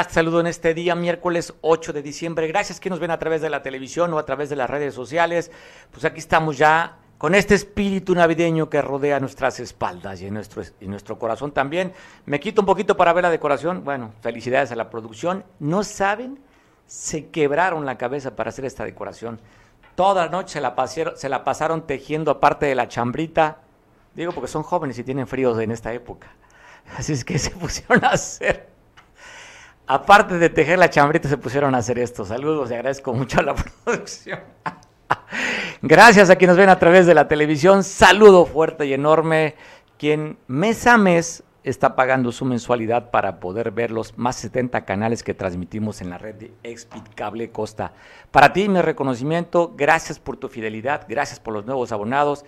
[0.00, 0.12] estás?
[0.12, 2.48] Saludo en este día, miércoles 8 de diciembre.
[2.48, 4.92] Gracias que nos ven a través de la televisión o a través de las redes
[4.92, 5.52] sociales.
[5.92, 10.88] Pues aquí estamos ya con este espíritu navideño que rodea nuestras espaldas y nuestro, y
[10.88, 11.92] nuestro corazón también.
[12.26, 13.84] Me quito un poquito para ver la decoración.
[13.84, 15.44] Bueno, felicidades a la producción.
[15.60, 16.40] No saben,
[16.88, 19.40] se quebraron la cabeza para hacer esta decoración.
[19.94, 23.58] Toda la noche se la, pasaron, se la pasaron tejiendo aparte de la chambrita.
[24.16, 26.26] Digo porque son jóvenes y tienen fríos en esta época.
[26.98, 28.73] Así es que se pusieron a hacer
[29.86, 32.24] aparte de tejer la chambrita, se pusieron a hacer esto.
[32.24, 34.40] Saludos y agradezco mucho a la producción.
[35.82, 37.84] Gracias a quienes ven a través de la televisión.
[37.84, 39.54] Saludo fuerte y enorme.
[39.98, 45.22] Quien mes a mes está pagando su mensualidad para poder ver los más 70 canales
[45.22, 47.92] que transmitimos en la red de Expit Cable Costa.
[48.30, 49.72] Para ti, mi reconocimiento.
[49.76, 51.06] Gracias por tu fidelidad.
[51.08, 52.44] Gracias por los nuevos abonados.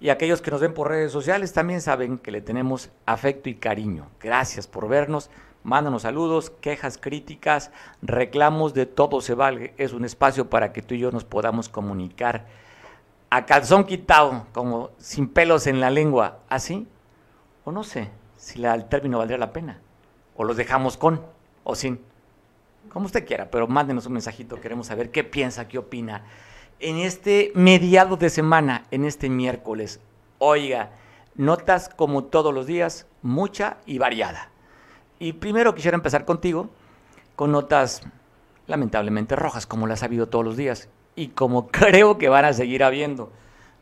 [0.00, 3.54] Y aquellos que nos ven por redes sociales también saben que le tenemos afecto y
[3.54, 4.06] cariño.
[4.20, 5.30] Gracias por vernos.
[5.68, 9.74] Mándanos saludos, quejas, críticas, reclamos, de todo se vale.
[9.76, 12.46] Es un espacio para que tú y yo nos podamos comunicar
[13.28, 16.38] a calzón quitado, como sin pelos en la lengua.
[16.48, 16.88] ¿Así?
[17.66, 19.78] O no sé si el término valdría la pena.
[20.38, 21.20] O los dejamos con
[21.64, 22.00] o sin.
[22.88, 24.58] Como usted quiera, pero mándenos un mensajito.
[24.62, 26.24] Queremos saber qué piensa, qué opina.
[26.80, 30.00] En este mediado de semana, en este miércoles,
[30.38, 30.92] oiga,
[31.34, 34.47] notas como todos los días, mucha y variada.
[35.18, 36.70] Y primero quisiera empezar contigo
[37.34, 38.02] con notas
[38.66, 42.52] lamentablemente rojas, como las ha habido todos los días y como creo que van a
[42.52, 43.32] seguir habiendo.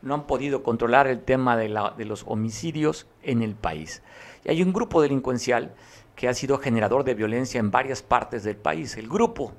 [0.01, 4.01] No han podido controlar el tema de, la, de los homicidios en el país.
[4.45, 5.73] Y hay un grupo delincuencial
[6.15, 8.97] que ha sido generador de violencia en varias partes del país.
[8.97, 9.53] El grupo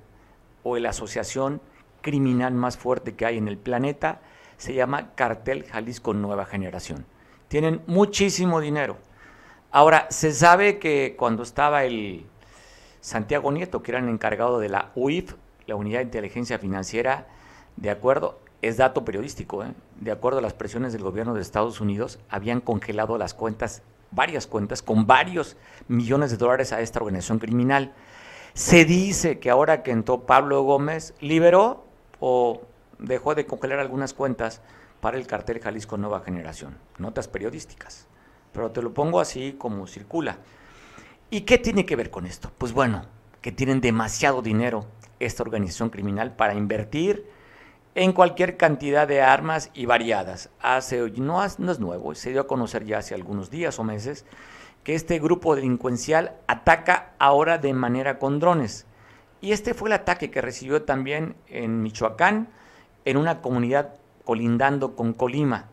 [0.64, 1.60] o la asociación
[2.00, 4.20] criminal más fuerte que hay en el planeta
[4.56, 7.06] se llama Cartel Jalisco Nueva Generación.
[7.48, 8.96] Tienen muchísimo dinero
[9.70, 12.24] Ahora, se sabe que cuando estaba el
[13.02, 15.34] Santiago Nieto, que era el encargado de la UIF,
[15.66, 17.26] la Unidad de Inteligencia Financiera,
[17.76, 19.74] de acuerdo, es dato periodístico, ¿eh?
[20.00, 24.46] de acuerdo a las presiones del gobierno de Estados Unidos, habían congelado las cuentas, varias
[24.46, 27.92] cuentas, con varios millones de dólares a esta organización criminal.
[28.54, 31.84] Se dice que ahora que entró Pablo Gómez, liberó
[32.20, 32.62] o
[32.98, 34.62] dejó de congelar algunas cuentas
[35.02, 36.78] para el cartel Jalisco Nueva Generación.
[36.96, 38.07] Notas periodísticas
[38.58, 40.38] pero te lo pongo así como circula.
[41.30, 42.50] ¿Y qué tiene que ver con esto?
[42.58, 43.04] Pues bueno,
[43.40, 44.84] que tienen demasiado dinero
[45.20, 47.24] esta organización criminal para invertir
[47.94, 50.50] en cualquier cantidad de armas y variadas.
[50.60, 54.24] Hace, no, no es nuevo, se dio a conocer ya hace algunos días o meses
[54.82, 58.86] que este grupo delincuencial ataca ahora de manera con drones.
[59.40, 62.48] Y este fue el ataque que recibió también en Michoacán,
[63.04, 63.94] en una comunidad
[64.24, 65.66] colindando con Colima.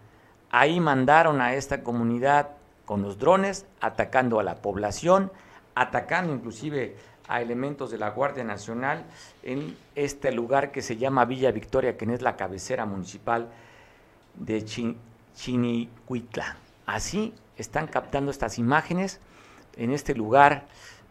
[0.51, 2.54] Ahí mandaron a esta comunidad
[2.85, 5.31] con los drones, atacando a la población,
[5.73, 6.95] atacando inclusive
[7.27, 9.05] a elementos de la Guardia Nacional
[9.43, 13.49] en este lugar que se llama Villa Victoria, que es la cabecera municipal
[14.35, 14.63] de
[15.33, 16.57] Chinicuitla.
[16.85, 19.19] Así están captando estas imágenes
[19.75, 20.67] en este lugar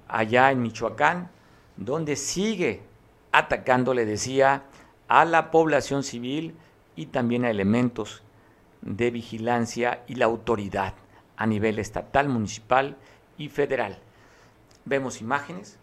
[0.09, 1.31] allá en Michoacán,
[1.77, 2.83] donde sigue
[3.33, 4.63] atacando, le decía,
[5.09, 6.55] a la población civil
[6.95, 8.23] y también a elementos
[8.81, 10.95] de vigilancia y la autoridad
[11.37, 12.97] a nivel estatal, municipal
[13.37, 13.99] y federal.
[14.85, 15.79] Vemos imágenes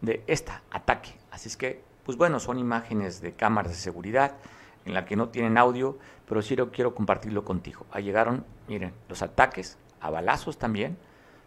[0.00, 1.10] de este ataque.
[1.30, 4.36] Así es que, pues bueno, son imágenes de cámaras de seguridad
[4.84, 5.98] en la que no tienen audio,
[6.28, 7.86] pero sí quiero compartirlo contigo.
[7.90, 10.96] Ahí llegaron, miren, los ataques a balazos también.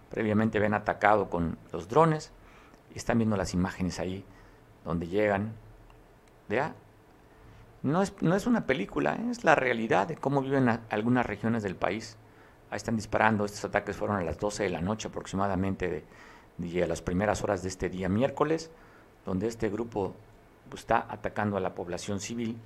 [0.10, 2.32] Previamente ven atacado con los drones.
[2.94, 4.24] Están viendo las imágenes ahí
[4.86, 5.54] donde llegan.
[6.48, 6.76] ¿Vea?
[7.82, 11.76] No es, no es una película, es la realidad de cómo viven algunas regiones del
[11.76, 12.18] país.
[12.74, 13.46] Ahí están disparando.
[13.46, 16.04] Estos ataques fueron a las 12 de la noche aproximadamente
[16.58, 18.72] de, a las primeras horas de este día miércoles,
[19.28, 20.16] donde este grupo
[20.70, 22.58] pues, está atacando a la población civil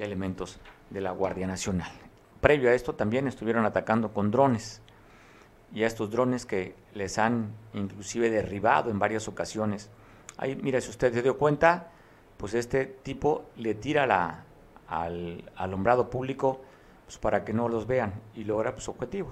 [0.00, 0.58] y elementos
[0.90, 1.92] de la Guardia Nacional.
[2.40, 4.80] Previo a esto también estuvieron atacando con drones
[5.72, 9.90] y a estos drones que les han inclusive derribado en varias ocasiones.
[10.38, 11.92] Ahí, mira, si usted se dio cuenta,
[12.36, 14.42] pues este tipo le tira la,
[14.88, 16.60] al alumbrado público
[17.04, 19.30] pues, para que no los vean y logra pues, su objetivo.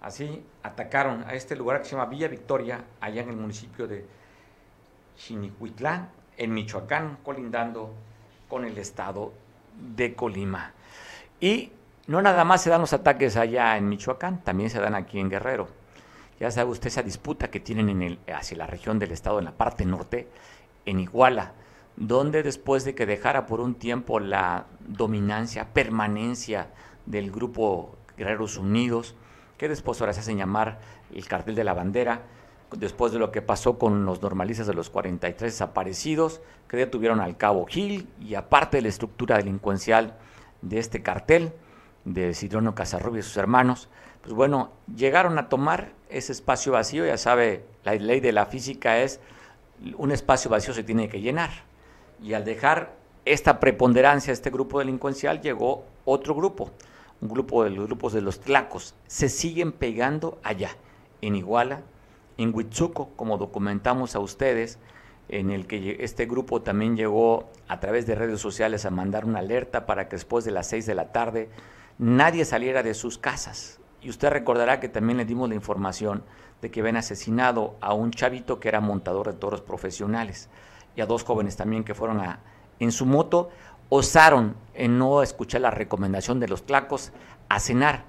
[0.00, 4.06] Así atacaron a este lugar que se llama Villa Victoria, allá en el municipio de
[5.16, 7.92] Chinicuitlán, en Michoacán, colindando
[8.48, 9.32] con el estado
[9.96, 10.72] de Colima.
[11.40, 11.72] Y
[12.06, 15.28] no nada más se dan los ataques allá en Michoacán, también se dan aquí en
[15.28, 15.68] Guerrero.
[16.40, 19.84] Ya sabe usted esa disputa que tienen hacia la región del estado, en la parte
[19.84, 20.28] norte,
[20.86, 21.52] en Iguala,
[21.96, 26.68] donde después de que dejara por un tiempo la dominancia, permanencia
[27.06, 29.16] del grupo Guerreros Unidos,
[29.58, 30.78] que después ahora se hacen llamar
[31.12, 32.22] el cartel de la bandera,
[32.76, 37.36] después de lo que pasó con los normalistas de los 43 desaparecidos, que detuvieron al
[37.36, 40.14] cabo Gil y aparte de la estructura delincuencial
[40.62, 41.52] de este cartel
[42.04, 43.88] de Sidronio Casarrubia y sus hermanos,
[44.22, 48.98] pues bueno, llegaron a tomar ese espacio vacío, ya sabe, la ley de la física
[48.98, 49.20] es
[49.96, 51.50] un espacio vacío se tiene que llenar.
[52.22, 52.92] Y al dejar
[53.24, 56.70] esta preponderancia, este grupo delincuencial, llegó otro grupo,
[57.20, 58.94] un grupo de los grupos de los tlacos.
[59.06, 60.70] Se siguen pegando allá,
[61.20, 61.82] en Iguala,
[62.36, 64.78] en Huitzuco, como documentamos a ustedes,
[65.28, 69.40] en el que este grupo también llegó a través de redes sociales a mandar una
[69.40, 71.50] alerta para que después de las seis de la tarde
[71.98, 73.80] nadie saliera de sus casas.
[74.00, 76.22] Y usted recordará que también le dimos la información
[76.62, 80.48] de que habían asesinado a un chavito que era montador de toros profesionales
[80.96, 82.40] y a dos jóvenes también que fueron a,
[82.78, 83.50] en su moto,
[83.88, 87.12] osaron en no escuchar la recomendación de los tlacos
[87.48, 88.04] a cenar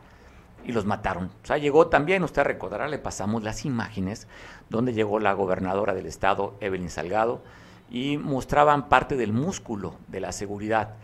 [0.66, 1.32] y los mataron.
[1.44, 4.28] O sea, llegó también, usted recordará, le pasamos las imágenes
[4.70, 7.42] donde llegó la gobernadora del estado, Evelyn Salgado,
[7.90, 10.96] y mostraban parte del músculo de la seguridad.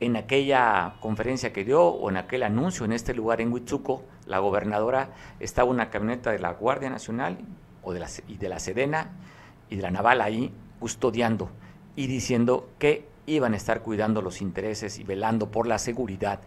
[0.00, 4.40] En aquella conferencia que dio o en aquel anuncio en este lugar en Huitzuco, la
[4.40, 7.38] gobernadora estaba una camioneta de la Guardia Nacional
[7.84, 9.12] o de la, y de la Sedena
[9.70, 11.50] y de la Naval ahí custodiando
[11.94, 16.40] y diciendo que iban a estar cuidando los intereses y velando por la seguridad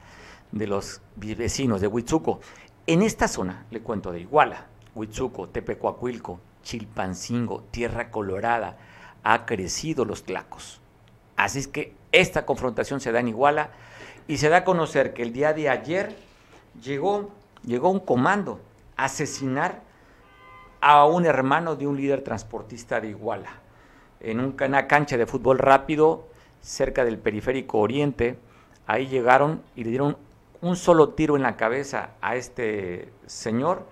[0.51, 2.39] de los vecinos de Huitzuco.
[2.87, 8.77] En esta zona, le cuento de Iguala, Huitzuco, Tepecuacuilco, Chilpancingo, Tierra Colorada,
[9.23, 10.81] ha crecido los tlacos.
[11.35, 13.71] Así es que esta confrontación se da en Iguala
[14.27, 16.15] y se da a conocer que el día de ayer
[16.81, 17.31] llegó,
[17.63, 18.59] llegó un comando
[18.97, 19.81] a asesinar
[20.81, 23.49] a un hermano de un líder transportista de Iguala
[24.19, 26.27] en una cancha de fútbol rápido
[26.65, 28.37] cerca del periférico oriente.
[28.87, 30.17] Ahí llegaron y le dieron
[30.61, 33.85] un solo tiro en la cabeza a este señor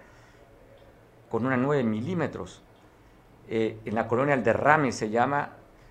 [1.30, 2.62] con una 9 milímetros.
[3.48, 5.50] Eh, en la colonia El Derrame se llama,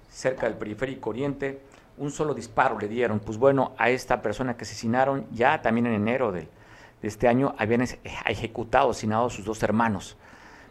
[0.09, 1.61] cerca del periférico oriente,
[1.99, 3.21] un solo disparo le dieron.
[3.21, 6.49] Pues bueno, a esta persona que asesinaron ya también en enero de,
[7.03, 10.17] este año habían ejecutado, asesinado a sus dos hermanos.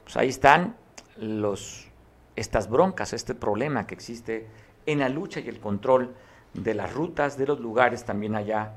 [0.04, 0.76] Pues ahí están
[1.18, 1.88] los,
[2.36, 4.48] estas broncas, este problema que existe
[4.86, 6.16] en la lucha y el control
[6.54, 8.74] de las rutas, de los lugares también allá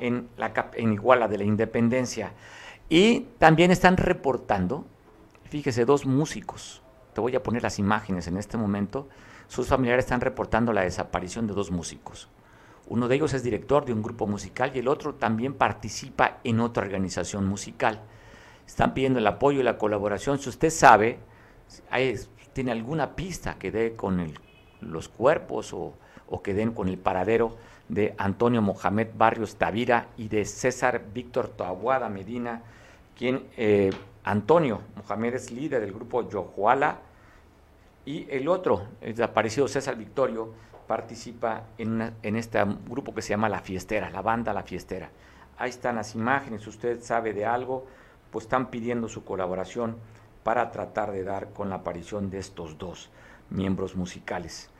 [0.00, 2.32] en, la, en Iguala de la Independencia.
[2.88, 4.84] Y también están reportando,
[5.44, 6.82] fíjese, dos músicos,
[7.14, 9.08] te voy a poner las imágenes en este momento,
[9.48, 12.28] sus familiares están reportando la desaparición de dos músicos.
[12.88, 16.60] Uno de ellos es director de un grupo musical y el otro también participa en
[16.60, 18.00] otra organización musical.
[18.66, 20.38] Están pidiendo el apoyo y la colaboración.
[20.38, 21.18] Si usted sabe,
[22.52, 24.20] tiene alguna pista que dé con
[24.80, 25.94] los cuerpos o,
[26.28, 27.56] o que den con el paradero
[27.88, 32.62] de Antonio Mohamed Barrios Tavira y de César Víctor Toaguada Medina,
[33.16, 33.90] quien eh,
[34.24, 36.98] Antonio Mohamed es líder del grupo Yohuala
[38.04, 40.52] y el otro, el desaparecido César Victorio,
[40.86, 45.10] participa en, en este grupo que se llama La Fiestera, la banda La Fiestera.
[45.58, 47.86] Ahí están las imágenes, si usted sabe de algo,
[48.30, 49.96] pues están pidiendo su colaboración
[50.44, 53.10] para tratar de dar con la aparición de estos dos
[53.50, 54.70] miembros musicales.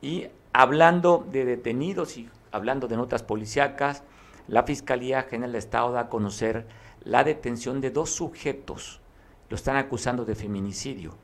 [0.00, 4.02] Y hablando de detenidos y hablando de notas policíacas,
[4.48, 6.66] la Fiscalía General del Estado da a conocer
[7.04, 9.00] la detención de dos sujetos.
[9.48, 11.16] Lo están acusando de feminicidio.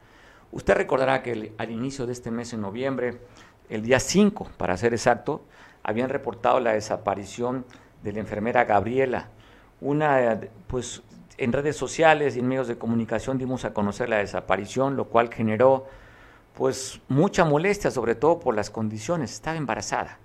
[0.52, 3.20] Usted recordará que al inicio de este mes, en noviembre,
[3.68, 5.44] el día 5, para ser exacto,
[5.82, 7.64] habían reportado la desaparición
[8.02, 9.28] de la enfermera Gabriela.
[9.80, 11.02] Una, pues
[11.36, 15.32] en redes sociales y en medios de comunicación dimos a conocer la desaparición, lo cual
[15.32, 15.86] generó
[16.58, 19.32] pues mucha molestia, sobre todo por las condiciones.
[19.32, 20.18] Estaba embarazada.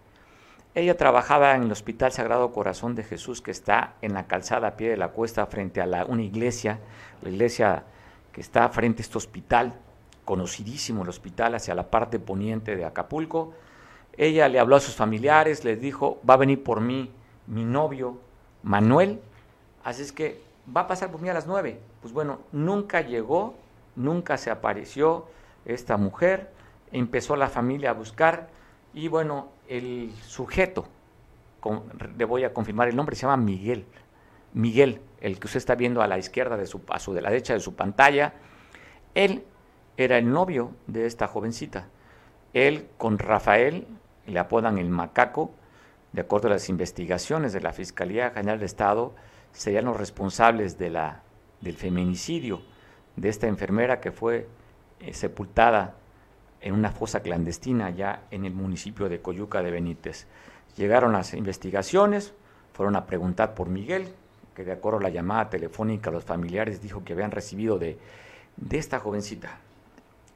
[0.74, 4.75] Ella trabajaba en el Hospital Sagrado Corazón de Jesús, que está en la calzada a
[4.75, 6.80] pie de la cuesta frente a una iglesia,
[7.22, 7.84] la iglesia
[8.32, 9.75] que está frente a este hospital,
[10.25, 13.54] conocidísimo el hospital hacia la parte poniente de Acapulco.
[14.18, 17.12] Ella le habló a sus familiares, les dijo, va a venir por mí
[17.46, 18.18] mi novio
[18.63, 19.22] Manuel,
[19.84, 20.42] así es que
[20.75, 21.80] va a pasar por mí a las nueve.
[22.02, 23.54] Pues bueno, nunca llegó,
[23.96, 25.28] nunca se apareció
[25.65, 26.51] esta mujer,
[26.91, 28.50] empezó la familia a buscar
[28.93, 30.86] y bueno, el sujeto,
[32.17, 33.86] le voy a confirmar el nombre, se llama Miguel.
[34.53, 36.82] Miguel, el que usted está viendo a la izquierda de su
[37.13, 38.34] de la derecha de su pantalla,
[39.15, 39.43] él
[39.98, 41.88] era el novio de esta jovencita.
[42.53, 43.88] Él con Rafael,
[44.27, 45.51] le apodan el macaco,
[46.12, 49.15] de acuerdo a las investigaciones de la Fiscalía General de Estado,
[49.51, 51.24] serían los responsables de la,
[51.62, 52.62] del feminicidio
[53.15, 54.48] de esta enfermera que fue
[55.04, 55.96] eh, sepultada
[56.62, 60.28] en una fosa clandestina ya en el municipio de Coyuca de Benítez.
[60.78, 62.34] Llegaron las investigaciones,
[62.74, 64.08] fueron a preguntar por Miguel,
[64.56, 68.00] que de acuerdo a la llamada telefónica los familiares dijo que habían recibido de,
[68.56, 69.58] de esta jovencita,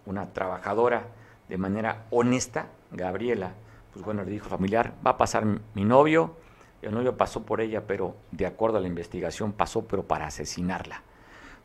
[0.06, 1.08] una trabajadora
[1.48, 3.54] de manera honesta, Gabriela,
[3.94, 6.36] pues bueno, le dijo familiar, va a pasar mi novio,
[6.82, 11.02] el novio pasó por ella, pero de acuerdo a la investigación pasó, pero para asesinarla.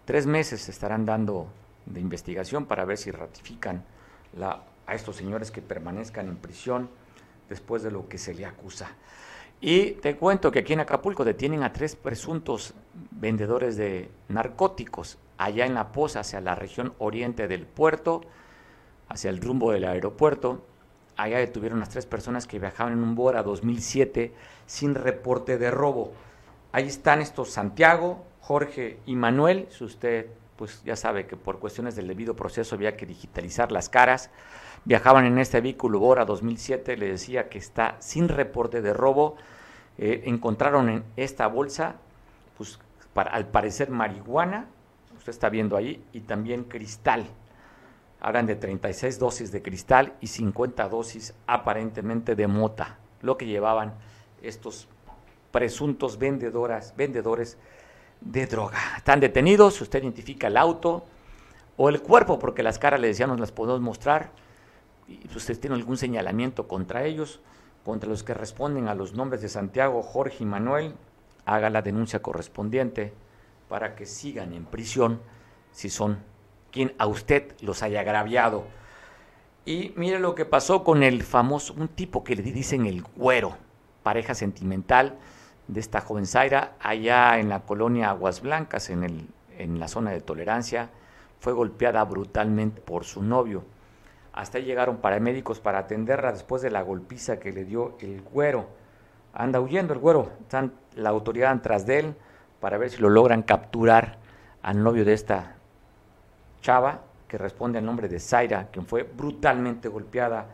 [0.04, 1.48] Tres meses estarán dando
[1.86, 3.84] de investigación para ver si ratifican
[4.36, 6.90] la, a estos señores que permanezcan en prisión
[7.48, 8.90] después de lo que se le acusa.
[9.60, 12.74] Y te cuento que aquí en Acapulco detienen a tres presuntos
[13.12, 18.22] vendedores de narcóticos allá en la Poza, hacia la región oriente del puerto,
[19.08, 20.64] hacia el rumbo del aeropuerto.
[21.16, 24.32] Allá detuvieron a las tres personas que viajaban en un Bora 2007
[24.66, 26.12] sin reporte de robo.
[26.72, 29.68] Ahí están estos Santiago, Jorge y Manuel.
[29.70, 33.88] Si usted pues ya sabe que por cuestiones del debido proceso había que digitalizar las
[33.88, 34.30] caras.
[34.84, 39.36] Viajaban en este vehículo Bora 2007, le decía que está sin reporte de robo.
[39.98, 41.96] Eh, encontraron en esta bolsa,
[42.56, 42.78] pues
[43.14, 44.66] para, al parecer marihuana,
[45.16, 47.26] usted está viendo ahí, y también cristal.
[48.20, 53.94] Hablan de 36 dosis de cristal y 50 dosis aparentemente de mota, lo que llevaban
[54.42, 54.88] estos
[55.50, 57.58] presuntos vendedoras, vendedores
[58.24, 58.78] de droga.
[58.96, 61.04] Están detenidos, usted identifica el auto
[61.76, 64.30] o el cuerpo, porque las caras le decían nos las podemos mostrar,
[65.08, 67.40] y si usted tiene algún señalamiento contra ellos,
[67.84, 70.94] contra los que responden a los nombres de Santiago, Jorge y Manuel,
[71.44, 73.12] haga la denuncia correspondiente
[73.68, 75.20] para que sigan en prisión
[75.72, 76.18] si son
[76.70, 78.64] quien a usted los haya agraviado.
[79.64, 83.56] Y mire lo que pasó con el famoso, un tipo que le dicen el güero,
[84.02, 85.18] pareja sentimental
[85.68, 89.28] de esta joven Zaira, allá en la colonia Aguas Blancas, en, el,
[89.58, 90.90] en la zona de tolerancia,
[91.40, 93.64] fue golpeada brutalmente por su novio.
[94.32, 98.66] Hasta ahí llegaron paramédicos para atenderla después de la golpiza que le dio el güero.
[99.34, 100.30] Anda huyendo el güero.
[100.40, 102.14] Están la autoridad tras de él
[102.60, 104.18] para ver si lo logran capturar
[104.62, 105.56] al novio de esta
[106.60, 110.46] chava, que responde al nombre de Zaira, quien fue brutalmente golpeada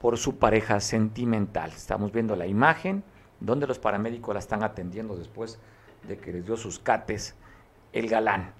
[0.00, 1.70] por su pareja sentimental.
[1.70, 3.04] Estamos viendo la imagen
[3.44, 5.58] donde los paramédicos la están atendiendo después
[6.06, 7.34] de que les dio sus cates
[7.92, 8.52] el galán.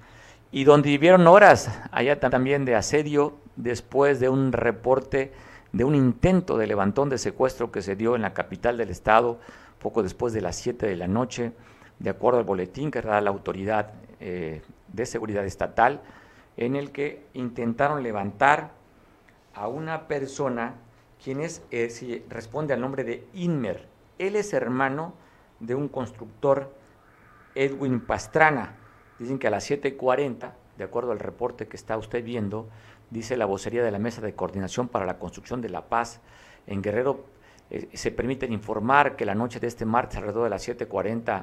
[0.50, 5.32] Y donde vivieron horas allá también de asedio después de un reporte
[5.72, 9.38] de un intento de levantón de secuestro que se dio en la capital del estado
[9.78, 11.52] poco después de las 7 de la noche,
[11.98, 14.62] de acuerdo al boletín que da la autoridad eh,
[14.92, 16.00] de seguridad estatal,
[16.56, 18.70] en el que intentaron levantar
[19.54, 20.74] a una persona
[21.22, 23.86] quien es, eh, responde al nombre de Inmer.
[24.22, 25.14] Él es hermano
[25.58, 26.72] de un constructor,
[27.56, 28.76] Edwin Pastrana.
[29.18, 32.68] Dicen que a las 7.40, de acuerdo al reporte que está usted viendo,
[33.10, 36.20] dice la vocería de la Mesa de Coordinación para la Construcción de la Paz
[36.68, 37.24] en Guerrero,
[37.70, 41.42] eh, se permiten informar que la noche de este martes, alrededor de las 7.40,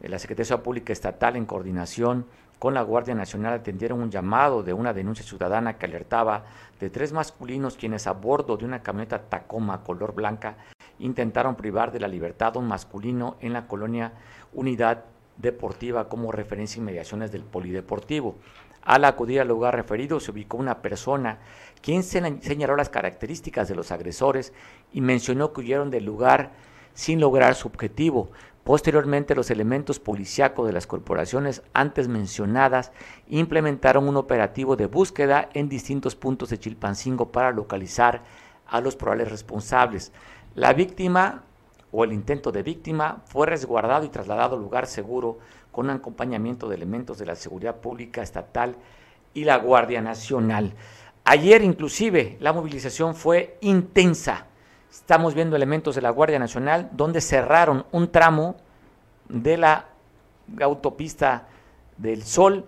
[0.00, 2.26] eh, la Secretaría Pública Estatal, en coordinación
[2.58, 6.44] con la Guardia Nacional, atendieron un llamado de una denuncia ciudadana que alertaba
[6.80, 10.56] de tres masculinos quienes a bordo de una camioneta Tacoma color blanca
[10.98, 14.12] intentaron privar de la libertad a un masculino en la colonia
[14.52, 15.04] Unidad
[15.36, 18.34] Deportiva como referencia inmediaciones del Polideportivo.
[18.82, 21.38] Al acudir al lugar referido se ubicó una persona
[21.80, 24.52] quien señaló las características de los agresores
[24.92, 26.50] y mencionó que huyeron del lugar
[26.94, 28.30] sin lograr su objetivo.
[28.68, 32.92] Posteriormente, los elementos policíacos de las corporaciones antes mencionadas
[33.26, 38.24] implementaron un operativo de búsqueda en distintos puntos de Chilpancingo para localizar
[38.66, 40.12] a los probables responsables.
[40.54, 41.44] La víctima
[41.92, 45.38] o el intento de víctima fue resguardado y trasladado a lugar seguro
[45.72, 48.76] con acompañamiento de elementos de la seguridad pública estatal
[49.32, 50.74] y la Guardia Nacional.
[51.24, 54.44] Ayer inclusive la movilización fue intensa.
[54.90, 58.56] Estamos viendo elementos de la Guardia Nacional donde cerraron un tramo
[59.28, 59.86] de la
[60.60, 61.46] autopista
[61.98, 62.64] del Sol,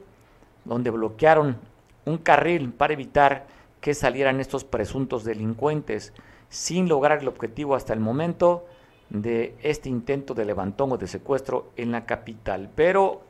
[0.66, 1.56] donde bloquearon
[2.04, 3.46] un carril para evitar
[3.80, 6.12] que salieran estos presuntos delincuentes,
[6.50, 8.66] sin lograr el objetivo hasta el momento
[9.08, 12.68] de este intento de levantón o de secuestro en la capital.
[12.74, 13.22] Pero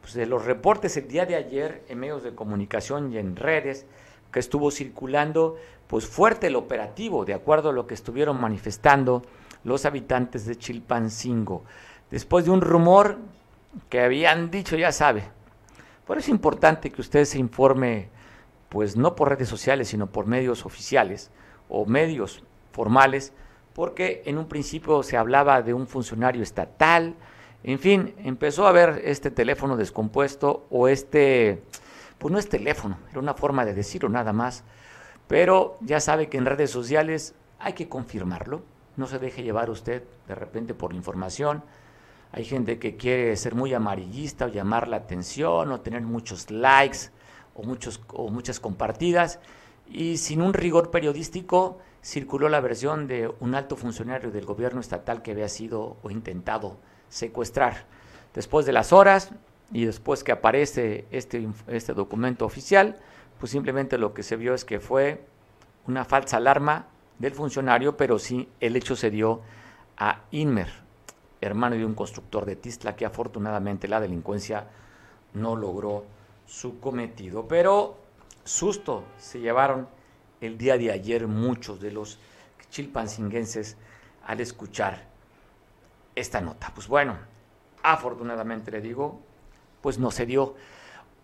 [0.00, 3.86] pues, de los reportes el día de ayer en medios de comunicación y en redes
[4.32, 5.56] que estuvo circulando,
[5.92, 9.20] pues fuerte el operativo, de acuerdo a lo que estuvieron manifestando
[9.62, 11.64] los habitantes de Chilpancingo.
[12.10, 13.18] Después de un rumor
[13.90, 15.24] que habían dicho, ya sabe,
[16.06, 18.08] por eso es importante que usted se informe,
[18.70, 21.30] pues no por redes sociales, sino por medios oficiales
[21.68, 23.34] o medios formales,
[23.74, 27.16] porque en un principio se hablaba de un funcionario estatal,
[27.64, 31.62] en fin, empezó a haber este teléfono descompuesto o este,
[32.16, 34.64] pues no es teléfono, era una forma de decirlo nada más,
[35.28, 38.62] pero ya sabe que en redes sociales hay que confirmarlo,
[38.96, 41.62] no se deje llevar usted de repente por la información,
[42.32, 47.10] hay gente que quiere ser muy amarillista o llamar la atención o tener muchos likes
[47.54, 49.38] o, muchos, o muchas compartidas.
[49.86, 55.20] Y sin un rigor periodístico circuló la versión de un alto funcionario del gobierno estatal
[55.20, 56.78] que había sido o intentado
[57.10, 57.84] secuestrar.
[58.32, 59.32] Después de las horas
[59.70, 62.96] y después que aparece este, este documento oficial,
[63.42, 65.24] pues simplemente lo que se vio es que fue
[65.88, 66.86] una falsa alarma
[67.18, 69.40] del funcionario, pero sí el hecho se dio
[69.96, 70.68] a Inmer,
[71.40, 74.68] hermano de un constructor de Tistla, que afortunadamente la delincuencia
[75.34, 76.04] no logró
[76.46, 77.48] su cometido.
[77.48, 77.96] Pero
[78.44, 79.88] susto se llevaron
[80.40, 82.20] el día de ayer muchos de los
[82.70, 83.76] chilpancinguenses
[84.24, 85.02] al escuchar
[86.14, 86.70] esta nota.
[86.72, 87.16] Pues bueno,
[87.82, 89.18] afortunadamente le digo,
[89.80, 90.54] pues no se dio.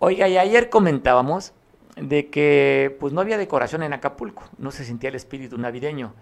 [0.00, 1.52] Oiga, y ayer comentábamos
[2.00, 6.14] de que pues no había decoración en Acapulco, no se sentía el espíritu navideño.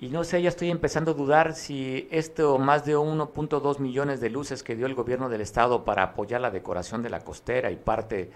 [0.00, 4.30] Y no sé, ya estoy empezando a dudar si esto más de 1.2 millones de
[4.30, 7.76] luces que dio el gobierno del estado para apoyar la decoración de la costera y
[7.76, 8.30] parte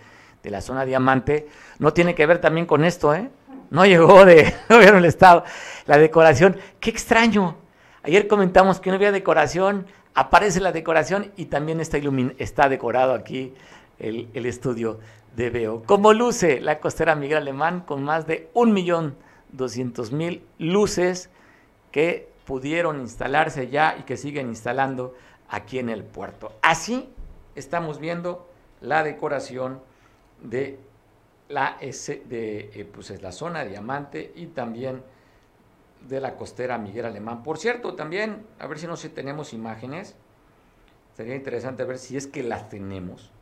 [0.44, 1.48] de la zona diamante
[1.80, 3.30] no tiene que ver también con esto, ¿eh?
[3.70, 5.42] No llegó de gobierno del estado
[5.86, 6.56] la decoración.
[6.78, 7.56] Qué extraño.
[8.04, 11.98] Ayer comentamos que no había decoración, aparece la decoración y también está,
[12.38, 13.54] está decorado aquí
[13.98, 15.00] el, el estudio
[15.36, 15.82] de Veo.
[15.84, 21.30] Como luce la costera Miguel Alemán con más de 1.200.000 luces
[21.92, 25.14] que pudieron instalarse ya y que siguen instalando
[25.48, 26.52] aquí en el puerto.
[26.62, 27.08] Así
[27.54, 28.48] estamos viendo
[28.80, 29.80] la decoración
[30.42, 30.78] de
[31.48, 35.02] la, de, eh, pues es la zona diamante y también
[36.08, 37.42] de la costera Miguel Alemán.
[37.42, 40.16] Por cierto, también, a ver si no sé, tenemos imágenes.
[41.14, 43.32] Sería interesante ver si es que las tenemos.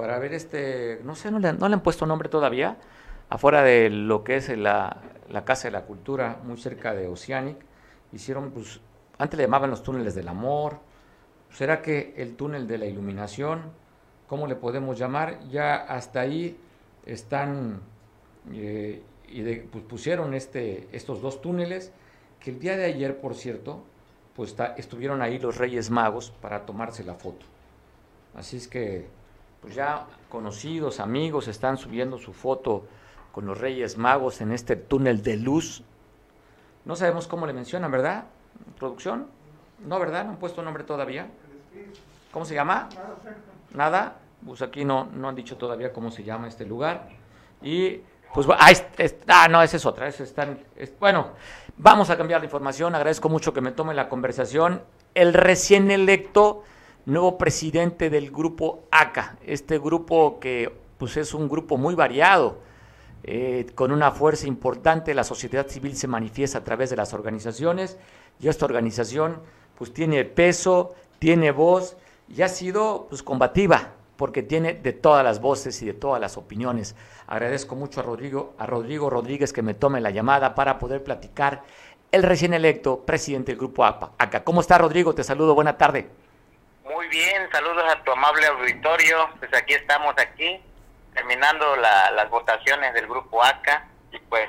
[0.00, 2.78] Para ver este, no sé, no le, no han puesto nombre todavía.
[3.28, 4.96] Afuera de lo que es la,
[5.28, 7.58] la Casa de la Cultura, muy cerca de Oceanic
[8.10, 8.80] hicieron, pues,
[9.18, 10.78] antes le llamaban los túneles del amor,
[11.50, 13.72] ¿será que el túnel de la iluminación,
[14.26, 15.46] cómo le podemos llamar?
[15.50, 16.58] Ya hasta ahí
[17.04, 17.82] están,
[18.54, 21.92] eh, y pues, pusieron este, estos dos túneles,
[22.40, 23.84] que el día de ayer, por cierto,
[24.34, 27.44] pues estuvieron ahí los Reyes Magos para tomarse la foto.
[28.34, 29.19] Así es que,
[29.60, 32.86] pues ya conocidos, amigos, están subiendo su foto
[33.32, 35.84] con los Reyes Magos en este túnel de luz
[36.84, 38.24] no sabemos cómo le mencionan, ¿verdad?
[38.78, 39.26] ¿Producción?
[39.86, 40.24] No, ¿verdad?
[40.24, 41.28] No han puesto nombre todavía.
[42.32, 42.88] ¿Cómo se llama?
[43.74, 44.16] Nada.
[44.44, 47.08] Pues aquí no, no han dicho todavía cómo se llama este lugar.
[47.60, 48.00] Y
[48.32, 48.72] pues ah,
[49.28, 50.08] ah no, esa es otra.
[50.08, 51.32] Es, bueno,
[51.76, 52.94] vamos a cambiar la información.
[52.94, 54.82] Agradezco mucho que me tome la conversación.
[55.14, 56.64] El recién electo
[57.06, 62.58] nuevo presidente del grupo ACA, este grupo que pues es un grupo muy variado
[63.22, 67.98] eh, con una fuerza importante, la sociedad civil se manifiesta a través de las organizaciones
[68.38, 69.40] y esta organización
[69.76, 71.96] pues tiene peso, tiene voz
[72.28, 76.36] y ha sido pues combativa porque tiene de todas las voces y de todas las
[76.36, 76.94] opiniones.
[77.26, 81.62] Agradezco mucho a Rodrigo, a Rodrigo Rodríguez que me tome la llamada para poder platicar
[82.12, 84.12] el recién electo presidente del Grupo APA.
[84.18, 84.44] Acá.
[84.44, 85.14] ¿Cómo está Rodrigo?
[85.14, 86.08] Te saludo, buena tarde.
[86.92, 89.28] Muy bien, saludos a tu amable auditorio.
[89.38, 90.60] Pues aquí estamos aquí
[91.14, 94.48] terminando las votaciones del grupo ACA y pues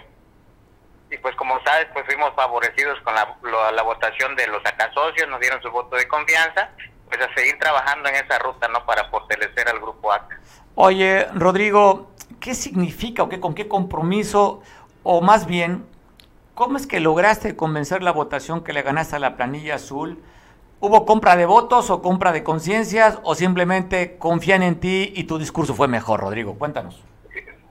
[1.12, 5.30] y pues como sabes pues fuimos favorecidos con la, la votación de los ACA socios,
[5.30, 6.70] nos dieron su voto de confianza,
[7.10, 10.40] pues a seguir trabajando en esa ruta no para fortalecer al grupo ACA.
[10.76, 14.64] Oye, Rodrigo, ¿qué significa o qué con qué compromiso
[15.04, 15.86] o más bien
[16.56, 20.24] cómo es que lograste convencer la votación que le ganaste a la planilla azul?
[20.84, 25.38] ¿Hubo compra de votos o compra de conciencias o simplemente confían en ti y tu
[25.38, 26.58] discurso fue mejor, Rodrigo?
[26.58, 27.04] Cuéntanos.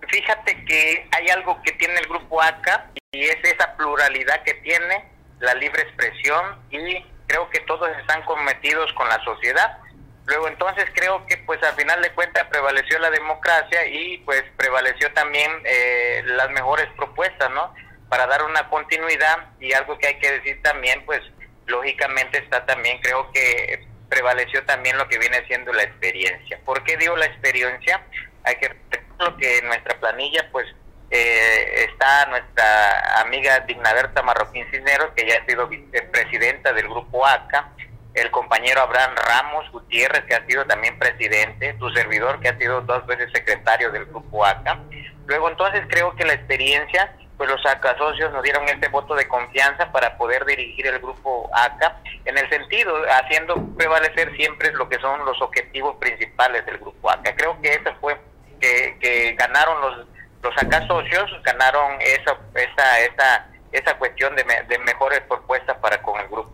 [0.09, 5.11] Fíjate que hay algo que tiene el grupo ACA y es esa pluralidad que tiene,
[5.41, 9.79] la libre expresión y creo que todos están cometidos con la sociedad.
[10.27, 15.13] Luego entonces creo que pues al final de cuentas prevaleció la democracia y pues prevaleció
[15.15, 17.75] también eh, las mejores propuestas, ¿no?
[18.09, 21.23] Para dar una continuidad y algo que hay que decir también pues
[21.71, 26.61] lógicamente está también, creo que prevaleció también lo que viene siendo la experiencia.
[26.65, 28.05] ¿Por qué digo la experiencia?
[28.45, 28.77] Hay que
[29.19, 30.67] lo que en nuestra planilla, pues,
[31.11, 37.73] eh, está nuestra amiga Dignaberta Marroquín Cisneros, que ya ha sido vicepresidenta del grupo ACA,
[38.15, 42.81] el compañero Abraham Ramos Gutiérrez, que ha sido también presidente, tu servidor, que ha sido
[42.81, 44.81] dos veces secretario del grupo ACA.
[45.27, 49.27] Luego, entonces, creo que la experiencia pues los ACA socios nos dieron este voto de
[49.27, 54.99] confianza para poder dirigir el grupo ACA en el sentido, haciendo prevalecer siempre lo que
[54.99, 57.35] son los objetivos principales del grupo ACA.
[57.35, 58.21] Creo que eso fue
[58.61, 60.07] que, ganaron los,
[60.43, 66.21] los ACA socios, ganaron esa, esa, esa, esa cuestión de, de mejores propuestas para con
[66.21, 66.53] el grupo.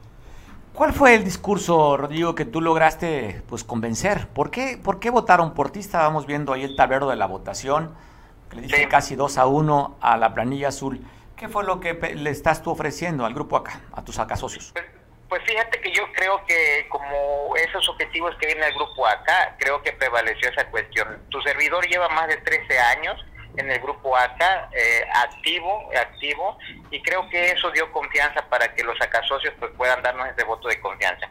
[0.72, 4.28] ¿Cuál fue el discurso, Rodrigo, que tú lograste pues convencer?
[4.28, 5.80] ¿Por qué, ¿Por qué votaron por ti?
[5.80, 7.96] Estábamos viendo ahí el tablero de la votación
[8.52, 11.00] le dije casi 2 a 1 a la planilla azul.
[11.36, 14.70] ¿Qué fue lo que le estás tú ofreciendo al grupo acá, a tus acá socios?
[14.72, 14.86] Pues,
[15.28, 19.82] pues, fíjate que yo creo que como esos objetivos que viene el grupo acá, creo
[19.82, 21.22] que prevaleció esa cuestión.
[21.28, 23.24] Tu servidor lleva más de 13 años
[23.56, 26.58] en el grupo ACA, eh, activo, activo,
[26.90, 30.44] y creo que eso dio confianza para que los acá socios pues, puedan darnos ese
[30.44, 31.28] voto de confianza.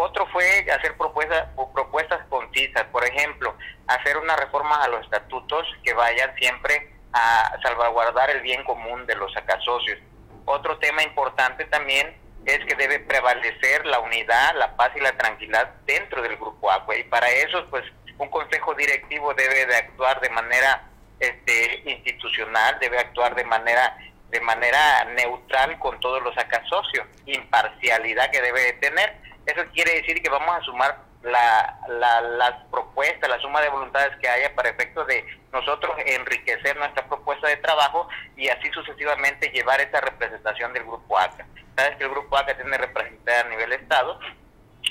[0.00, 3.52] Otro fue hacer propuestas, propuestas concisas, por ejemplo,
[3.88, 9.16] hacer una reforma a los estatutos que vayan siempre a salvaguardar el bien común de
[9.16, 9.98] los acá socios.
[10.44, 15.68] Otro tema importante también es que debe prevalecer la unidad, la paz y la tranquilidad
[15.84, 17.82] dentro del grupo ACA y para eso pues
[18.18, 20.80] un consejo directivo debe de actuar de manera
[21.18, 23.98] este, institucional, debe actuar de manera
[24.30, 29.27] de manera neutral con todos los acá socios, imparcialidad que debe de tener.
[29.48, 34.14] Eso quiere decir que vamos a sumar la, la, las propuestas, la suma de voluntades
[34.18, 39.80] que haya para efecto de nosotros enriquecer nuestra propuesta de trabajo y así sucesivamente llevar
[39.80, 41.46] esa representación del Grupo ACA.
[41.76, 44.20] Sabes que el Grupo ACA tiene representación a nivel Estado,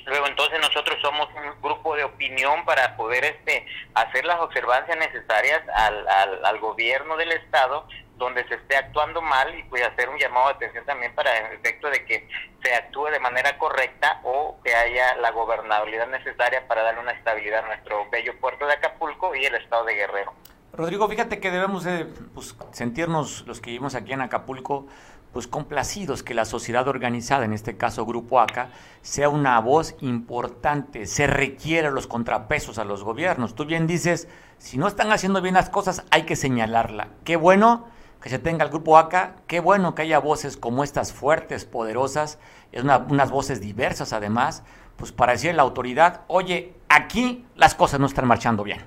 [0.05, 5.61] Luego entonces nosotros somos un grupo de opinión para poder este hacer las observancias necesarias
[5.73, 10.47] al, al gobierno del estado donde se esté actuando mal y pues hacer un llamado
[10.47, 12.27] de atención también para el efecto de que
[12.63, 17.63] se actúe de manera correcta o que haya la gobernabilidad necesaria para darle una estabilidad
[17.63, 20.33] a nuestro bello puerto de Acapulco y el estado de Guerrero.
[20.73, 24.87] Rodrigo, fíjate que debemos de, pues, sentirnos los que vivimos aquí en Acapulco
[25.33, 28.69] pues complacidos que la sociedad organizada, en este caso Grupo ACA,
[29.01, 33.53] sea una voz importante, se requieren los contrapesos a los gobiernos.
[33.53, 34.27] Tú bien dices,
[34.57, 37.09] si no están haciendo bien las cosas, hay que señalarla.
[37.23, 37.85] Qué bueno
[38.21, 42.39] que se tenga el Grupo ACA, qué bueno que haya voces como estas fuertes, poderosas,
[42.71, 44.63] es unas voces diversas además,
[44.97, 48.85] pues para decirle a la autoridad, oye, aquí las cosas no están marchando bien.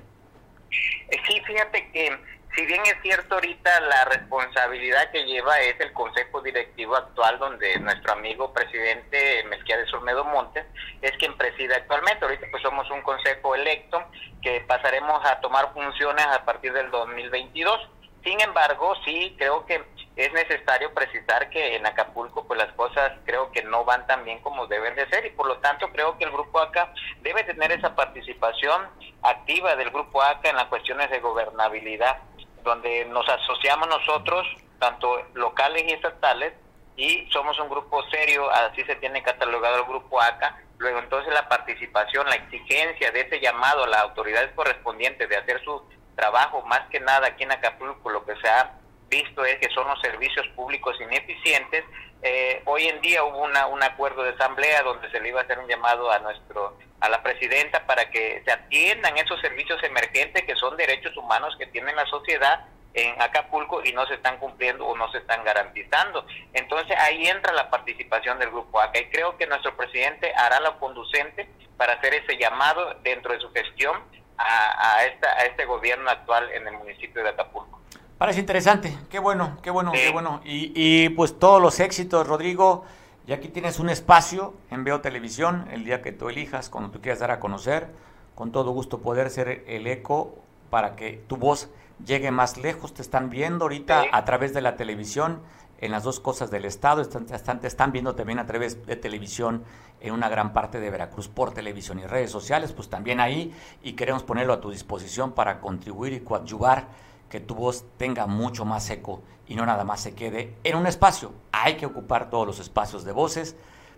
[0.69, 2.17] Sí, fíjate que
[2.55, 7.79] si bien es cierto ahorita la responsabilidad que lleva es el consejo directivo actual donde
[7.79, 10.65] nuestro amigo presidente Melquiades Olmedo Montes
[11.01, 12.25] es quien preside actualmente.
[12.25, 14.03] Ahorita pues somos un consejo electo
[14.41, 17.89] que pasaremos a tomar funciones a partir del 2022.
[18.23, 19.83] Sin embargo, sí creo que
[20.15, 24.39] es necesario precisar que en Acapulco pues las cosas creo que no van tan bien
[24.41, 27.71] como deben de ser y por lo tanto creo que el grupo ACA debe tener
[27.71, 28.87] esa participación
[29.23, 32.17] activa del grupo ACA en las cuestiones de gobernabilidad
[32.63, 34.45] donde nos asociamos nosotros,
[34.79, 36.53] tanto locales y estatales,
[36.95, 40.61] y somos un grupo serio, así se tiene catalogado el grupo ACA.
[40.77, 45.63] Luego entonces la participación, la exigencia de ese llamado a las autoridades correspondientes de hacer
[45.63, 45.81] su
[46.21, 48.73] trabajo, más que nada aquí en Acapulco, lo que se ha
[49.09, 51.83] visto es que son los servicios públicos ineficientes.
[52.21, 55.43] Eh, hoy en día hubo una, un acuerdo de asamblea donde se le iba a
[55.43, 60.43] hacer un llamado a nuestro a la presidenta para que se atiendan esos servicios emergentes
[60.43, 64.85] que son derechos humanos que tiene la sociedad en Acapulco y no se están cumpliendo
[64.85, 66.27] o no se están garantizando.
[66.53, 70.77] Entonces ahí entra la participación del Grupo ACA y creo que nuestro presidente hará lo
[70.77, 73.97] conducente para hacer ese llamado dentro de su gestión
[74.41, 77.79] a, a, esta, a este gobierno actual en el municipio de Acapulco.
[78.17, 80.41] Parece interesante, qué bueno, qué bueno, qué bueno.
[80.43, 82.85] Y, y pues todos los éxitos, Rodrigo.
[83.27, 87.01] Y aquí tienes un espacio en Veo Televisión, el día que tú elijas, cuando tú
[87.01, 87.87] quieras dar a conocer,
[88.35, 90.35] con todo gusto poder ser el eco
[90.69, 91.69] para que tu voz
[92.05, 92.93] llegue más lejos.
[92.93, 95.41] Te están viendo ahorita a través de la televisión
[95.81, 99.63] en las dos cosas del Estado, están, están, están viendo también a través de televisión
[99.99, 103.93] en una gran parte de Veracruz por televisión y redes sociales, pues también ahí y
[103.93, 106.87] queremos ponerlo a tu disposición para contribuir y coadyuvar
[107.29, 110.85] que tu voz tenga mucho más eco y no nada más se quede en un
[110.85, 111.33] espacio.
[111.51, 113.55] Hay que ocupar todos los espacios de voces.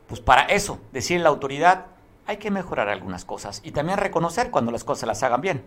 [0.07, 1.87] Pues para eso, decir la autoridad,
[2.25, 5.65] hay que mejorar algunas cosas y también reconocer cuando las cosas las hagan bien.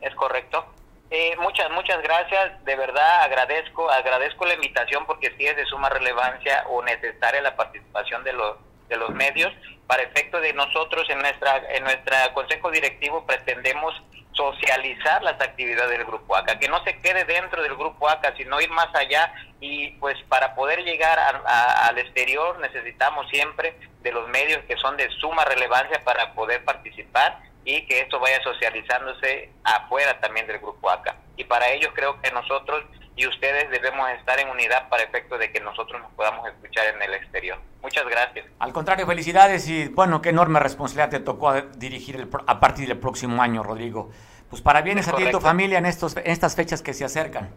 [0.00, 0.64] Es correcto.
[1.10, 2.64] Eh, muchas, muchas gracias.
[2.64, 7.56] De verdad agradezco, agradezco la invitación porque sí es de suma relevancia o necesaria la
[7.56, 8.56] participación de los
[8.88, 9.52] de los medios.
[9.86, 13.94] Para efecto de nosotros en nuestra en nuestro consejo directivo pretendemos
[14.32, 18.60] socializar las actividades del Grupo ACA, que no se quede dentro del Grupo ACA, sino
[18.60, 24.62] ir más allá y pues para poder llegar al exterior necesitamos siempre de los medios
[24.64, 30.46] que son de suma relevancia para poder participar y que esto vaya socializándose afuera también
[30.46, 31.16] del Grupo ACA.
[31.36, 32.84] Y para ello creo que nosotros
[33.16, 37.02] y ustedes debemos estar en unidad para efecto de que nosotros nos podamos escuchar en
[37.02, 37.58] el exterior.
[37.82, 38.46] Muchas gracias.
[38.58, 43.42] Al contrario, felicidades y bueno, qué enorme responsabilidad te tocó dirigir a partir del próximo
[43.42, 44.10] año, Rodrigo.
[44.48, 47.04] Pues para bienes a ti y tu familia en, estos, en estas fechas que se
[47.04, 47.54] acercan.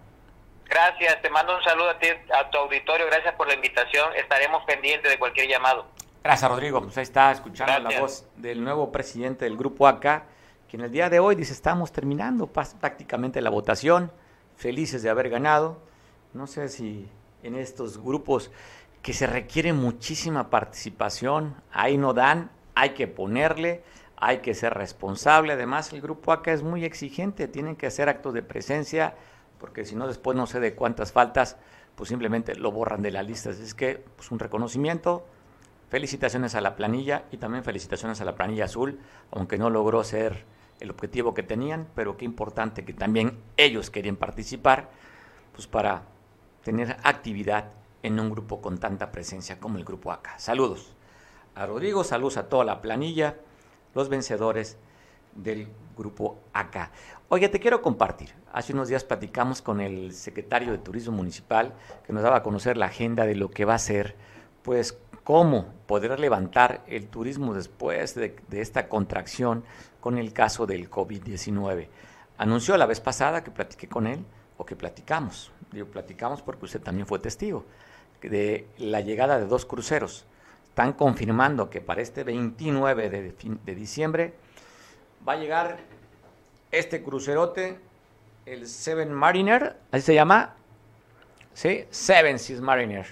[0.66, 4.64] Gracias, te mando un saludo a ti, a tu auditorio, gracias por la invitación, estaremos
[4.66, 5.86] pendientes de cualquier llamado.
[6.24, 6.82] Gracias, Rodrigo.
[6.82, 10.24] Pues ahí está escuchando la voz del nuevo presidente del Grupo ACA,
[10.70, 14.10] que en el día de hoy dice, estamos terminando prácticamente la votación
[14.56, 15.80] felices de haber ganado.
[16.34, 17.10] No sé si
[17.44, 18.52] en estos grupos
[19.02, 23.84] que se requiere muchísima participación, ahí no dan, hay que ponerle,
[24.16, 25.52] hay que ser responsable.
[25.52, 29.16] Además, el grupo acá es muy exigente, tienen que hacer actos de presencia,
[29.60, 31.58] porque si no, después no sé de cuántas faltas,
[31.96, 33.50] pues simplemente lo borran de la lista.
[33.50, 35.26] Es que, pues un reconocimiento,
[35.94, 40.44] felicitaciones a la planilla y también felicitaciones a la planilla azul, aunque no logró ser
[40.80, 44.90] el objetivo que tenían, pero qué importante que también ellos querían participar,
[45.54, 46.02] pues para
[46.64, 47.66] tener actividad
[48.02, 50.40] en un grupo con tanta presencia como el grupo acá.
[50.40, 50.96] Saludos
[51.54, 53.36] a Rodrigo, saludos a toda la planilla,
[53.94, 54.80] los vencedores
[55.36, 56.90] del grupo acá.
[57.30, 58.34] Oye, te quiero compartir.
[58.52, 62.78] Hace unos días platicamos con el secretario de Turismo Municipal que nos daba a conocer
[62.78, 64.16] la agenda de lo que va a ser,
[64.64, 69.64] pues cómo poder levantar el turismo después de, de esta contracción
[70.00, 71.88] con el caso del COVID-19.
[72.38, 74.26] Anunció la vez pasada que platiqué con él
[74.58, 75.52] o que platicamos.
[75.72, 77.66] Digo, platicamos porque usted también fue testigo
[78.30, 80.26] de la llegada de dos cruceros.
[80.66, 84.34] Están confirmando que para este 29 de, diciembre
[85.28, 85.80] va a llegar
[86.72, 87.80] este crucerote,
[88.46, 90.56] el Seven Mariner, así se llama,
[91.54, 91.86] ¿sí?
[91.92, 93.06] Seven Seas Mariner.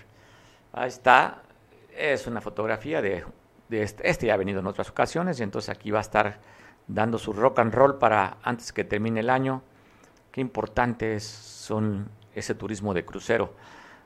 [0.74, 1.41] Ahí está,
[2.02, 3.24] es una fotografía de,
[3.70, 6.40] este, este ya ha venido en otras ocasiones y entonces aquí va a estar
[6.88, 9.62] dando su rock and roll para antes que termine el año.
[10.32, 13.54] Qué importantes son ese turismo de crucero.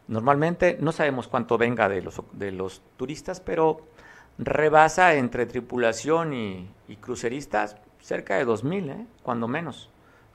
[0.07, 3.87] Normalmente no sabemos cuánto venga de los, de los turistas, pero
[4.37, 6.69] rebasa entre tripulación y,
[7.01, 9.07] cruceristas cerca de 2.000, ¿eh?
[9.23, 9.89] cuando menos.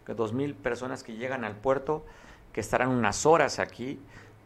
[0.04, 2.04] Que 2.000 personas que llegan al puerto,
[2.52, 4.00] que estarán unas horas aquí,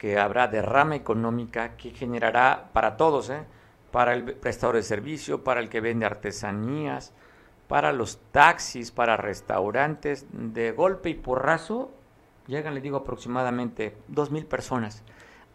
[0.05, 3.43] que habrá derrama económica que generará para todos, ¿eh?
[3.91, 7.15] para el prestador de servicio, para el que vende artesanías,
[7.69, 11.91] para los taxis, para restaurantes, de golpe y porrazo,
[12.47, 15.03] llegan, le digo, aproximadamente 2.000 personas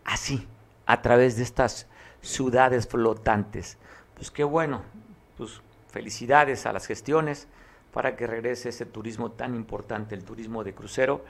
[0.04, 0.48] así,
[0.88, 1.86] a través de estas
[2.22, 3.78] ciudades flotantes.
[4.16, 4.82] Pues qué bueno,
[5.38, 7.48] pues felicidades a las gestiones
[7.94, 11.24] para que regrese ese turismo tan importante, el turismo de crucero,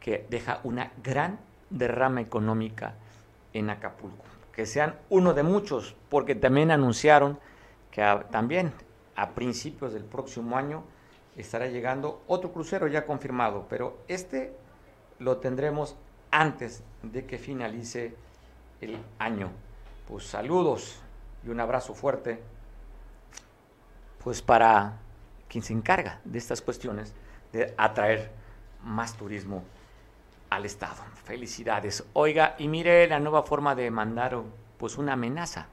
[0.00, 2.94] que deja una gran derrama económica
[3.52, 4.24] en Acapulco.
[4.52, 7.38] Que sean uno de muchos, porque también anunciaron
[7.90, 8.72] que también
[9.16, 10.84] a principios del próximo año
[11.36, 14.54] estará llegando otro crucero ya confirmado, pero este
[15.18, 15.96] lo tendremos
[16.30, 18.14] antes de que finalice
[18.80, 19.50] el año.
[20.08, 21.00] Pues saludos
[21.44, 22.40] y un abrazo fuerte,
[24.22, 24.98] pues para
[25.48, 27.14] quien se encarga de estas cuestiones
[27.52, 28.30] de atraer
[28.82, 29.62] más turismo
[30.50, 31.02] al Estado.
[31.24, 32.04] Felicidades.
[32.12, 34.40] Oiga, y mire la nueva forma de mandar
[34.78, 35.68] pues una amenaza.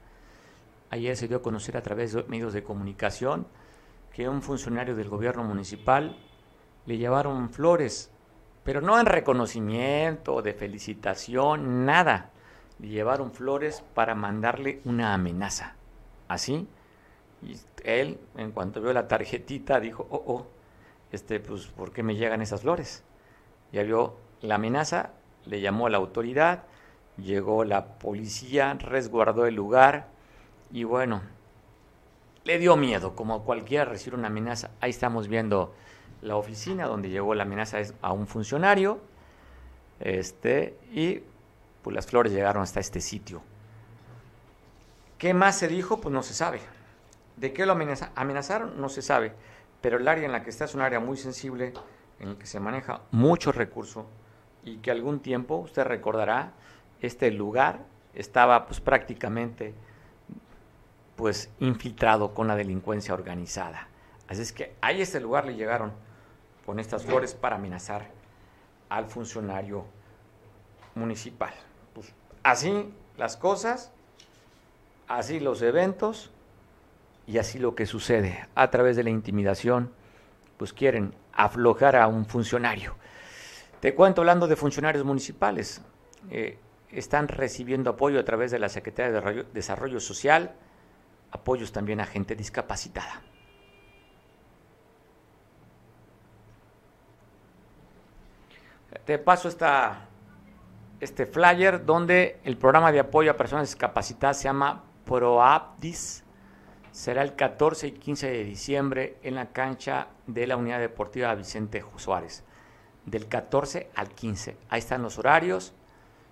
[0.90, 3.46] Ayer se dio a conocer a través de medios de comunicación
[4.12, 6.16] que un funcionario del gobierno municipal
[6.86, 8.10] le llevaron flores
[8.66, 12.30] pero no en reconocimiento, de felicitación, nada.
[12.80, 15.76] Le llevaron flores para mandarle una amenaza.
[16.26, 16.66] Así.
[17.42, 20.46] Y él, en cuanto vio la tarjetita, dijo, oh, oh,
[21.12, 23.04] este, pues, ¿por qué me llegan esas flores?
[23.70, 25.10] Ya vio la amenaza,
[25.44, 26.64] le llamó a la autoridad,
[27.16, 30.08] llegó la policía, resguardó el lugar
[30.70, 31.22] y bueno,
[32.44, 34.70] le dio miedo, como cualquiera recibe una amenaza.
[34.80, 35.74] Ahí estamos viendo
[36.22, 39.00] la oficina donde llegó la amenaza a un funcionario
[40.00, 41.22] este, y
[41.82, 43.42] pues las flores llegaron hasta este sitio.
[45.18, 46.00] ¿Qué más se dijo?
[46.00, 46.60] Pues no se sabe.
[47.36, 48.80] ¿De qué lo amenazaron?
[48.80, 49.32] No se sabe.
[49.80, 51.72] Pero el área en la que está es un área muy sensible,
[52.20, 54.06] en el que se maneja mucho recurso
[54.66, 56.52] y que algún tiempo, usted recordará,
[57.00, 57.78] este lugar
[58.14, 59.72] estaba pues prácticamente
[61.14, 63.88] pues infiltrado con la delincuencia organizada.
[64.28, 65.92] Así es que a este lugar le llegaron
[66.66, 68.08] con estas flores para amenazar
[68.88, 69.86] al funcionario
[70.96, 71.54] municipal.
[71.94, 73.92] Pues así las cosas,
[75.06, 76.32] así los eventos
[77.28, 79.92] y así lo que sucede a través de la intimidación,
[80.56, 82.96] pues quieren aflojar a un funcionario.
[83.86, 85.80] Te cuento hablando de funcionarios municipales.
[86.28, 86.58] Eh,
[86.90, 90.56] están recibiendo apoyo a través de la Secretaría de Desarrollo Social,
[91.30, 93.22] apoyos también a gente discapacitada.
[99.04, 99.48] Te paso
[100.98, 106.24] este flyer donde el programa de apoyo a personas discapacitadas se llama ProAptis.
[106.90, 111.84] Será el 14 y 15 de diciembre en la cancha de la Unidad Deportiva Vicente
[111.94, 112.42] Suárez.
[113.06, 114.56] Del 14 al 15.
[114.68, 115.72] Ahí están los horarios.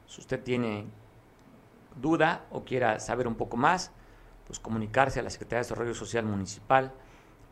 [0.06, 0.86] Si usted tiene
[1.96, 3.92] duda o quiera saber un poco más,
[4.46, 6.92] pues comunicarse a la Secretaría de Desarrollo Social Municipal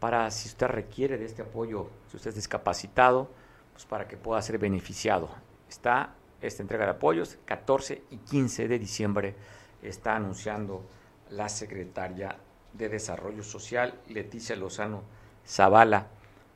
[0.01, 3.31] para si usted requiere de este apoyo, si usted es discapacitado,
[3.73, 5.31] pues para que pueda ser beneficiado
[5.73, 9.35] está esta entrega de apoyos, 14 y 15 de diciembre
[9.81, 10.85] está anunciando
[11.31, 12.37] la secretaria
[12.73, 15.03] de Desarrollo Social, Leticia Lozano
[15.47, 16.09] Zavala,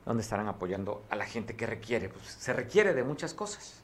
[0.06, 2.08] donde estarán apoyando a la gente que requiere.
[2.08, 3.82] Pues se requiere de muchas cosas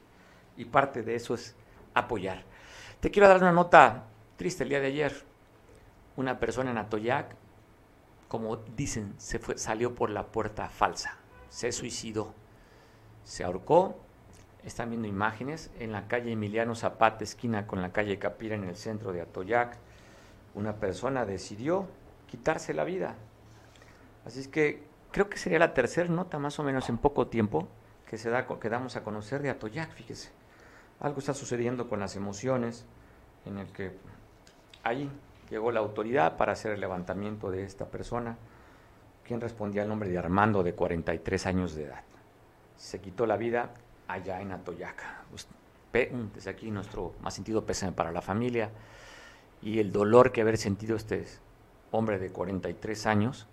[0.57, 1.53] y parte de eso es
[1.93, 2.43] apoyar.
[3.01, 4.05] Te quiero dar una nota
[4.37, 5.13] triste el día de ayer.
[6.15, 7.35] Una persona en Atoyac,
[8.29, 11.17] como dicen, se salió por la puerta falsa,
[11.49, 12.33] se suicidó,
[13.23, 13.99] se ahorcó.
[14.63, 18.77] Están viendo imágenes en la calle Emiliano Zapata, esquina con la calle Capira en el
[18.77, 19.77] centro de Atoyac.
[20.55, 21.85] Una persona decidió
[22.27, 23.15] quitarse la vida.
[24.25, 27.67] Así es que creo que sería la tercera nota más o menos en poco tiempo
[28.09, 30.31] que, se da, que damos a conocer de Atoyac, fíjese.
[30.99, 32.85] Algo está sucediendo con las emociones,
[33.45, 33.91] en el que
[34.83, 35.09] ahí
[35.49, 38.37] llegó la autoridad para hacer el levantamiento de esta persona,
[39.23, 42.01] quien respondía al nombre de Armando, de 43 años de edad.
[42.75, 43.69] Se quitó la vida
[44.07, 45.03] allá en Atoyac.
[45.91, 48.71] Desde aquí nuestro más sentido pésame para la familia
[49.61, 51.25] y el dolor que haber sentido este
[51.91, 53.47] hombre de 43 años,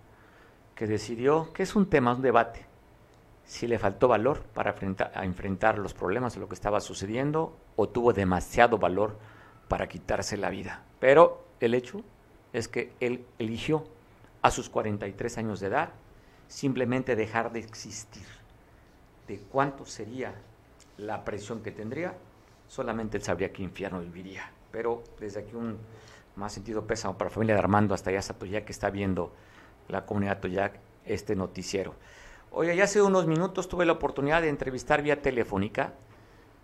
[0.75, 2.65] que decidió, que es un tema, un debate,
[3.45, 7.89] si le faltó valor para enfrentar, enfrentar los problemas de lo que estaba sucediendo o
[7.89, 9.17] tuvo demasiado valor
[9.67, 10.83] para quitarse la vida.
[10.99, 12.01] Pero el hecho
[12.53, 13.83] es que él eligió
[14.41, 15.89] a sus 43 años de edad
[16.47, 18.25] simplemente dejar de existir.
[19.27, 20.33] De cuánto sería
[20.97, 22.13] la presión que tendría,
[22.67, 24.51] solamente él sabría qué infierno viviría.
[24.71, 25.77] Pero desde aquí un
[26.35, 29.31] más sentido pésamo para la familia de Armando hasta allá Toyac que está viendo
[29.91, 31.95] la comunidad Toyac este noticiero.
[32.51, 35.93] Oye, ya hace unos minutos tuve la oportunidad de entrevistar vía telefónica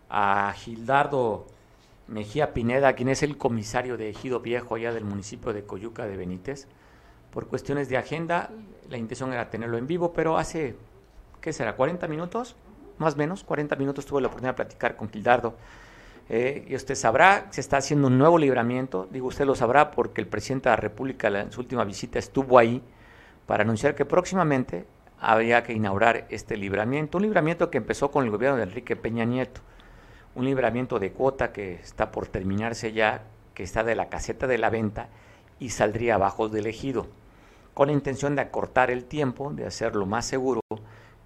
[0.10, 1.46] a Gildardo
[2.08, 6.18] Mejía Pineda, quien es el comisario de Ejido Viejo allá del municipio de Coyuca de
[6.18, 6.68] Benítez.
[7.32, 8.50] Por cuestiones de agenda,
[8.90, 10.76] la intención era tenerlo en vivo, pero hace,
[11.42, 11.78] ¿qué será?
[11.78, 12.56] ¿40 minutos?
[12.98, 15.56] Más o menos, 40 minutos tuve la oportunidad de platicar con Gildardo.
[16.30, 20.20] Eh, y usted sabrá, se está haciendo un nuevo libramiento, digo usted lo sabrá porque
[20.20, 22.84] el presidente de la República en su última visita estuvo ahí
[23.47, 24.86] para anunciar que próximamente
[25.19, 29.25] había que inaugurar este libramiento, un libramiento que empezó con el gobierno de Enrique Peña
[29.25, 29.62] Nieto,
[30.36, 33.23] un libramiento de cuota que está por terminarse ya,
[33.55, 35.10] que está de la caseta de la venta
[35.60, 37.07] y saldría abajo del ejido,
[37.73, 40.62] con la intención de acortar el tiempo, de hacerlo más seguro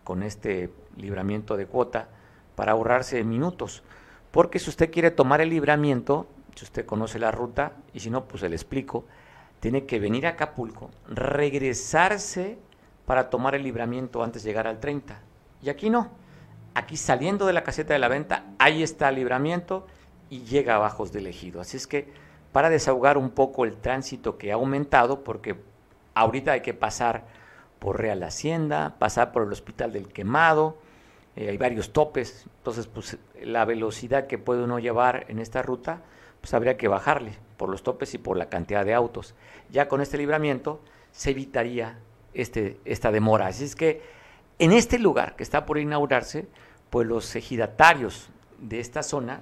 [0.06, 2.08] con este libramiento de cuota
[2.56, 3.84] para ahorrarse minutos.
[4.32, 8.26] Porque si usted quiere tomar el libramiento, si usted conoce la ruta, y si no,
[8.26, 9.06] pues se le explico,
[9.62, 12.58] tiene que venir a Acapulco, regresarse
[13.06, 15.22] para tomar el libramiento antes de llegar al 30.
[15.62, 16.10] Y aquí no.
[16.74, 19.88] Aquí saliendo de la caseta de la venta, ahí está el libramiento
[20.30, 21.62] y llega a Bajos del Ejido.
[21.62, 22.12] Así es que
[22.52, 25.56] para desahogar un poco el tránsito que ha aumentado, porque
[26.16, 27.26] ahorita hay que pasar
[27.78, 30.78] por Real Hacienda, pasar por el Hospital del Quemado,
[31.36, 36.02] eh, hay varios topes, entonces pues la velocidad que puede uno llevar en esta ruta,
[36.42, 39.36] pues habría que bajarle por los topes y por la cantidad de autos.
[39.70, 42.00] Ya con este libramiento se evitaría
[42.34, 43.48] este, esta demora.
[43.48, 44.02] Así es que
[44.60, 46.48] en este lugar que está por inaugurarse,
[46.90, 49.42] pues los ejidatarios de esta zona,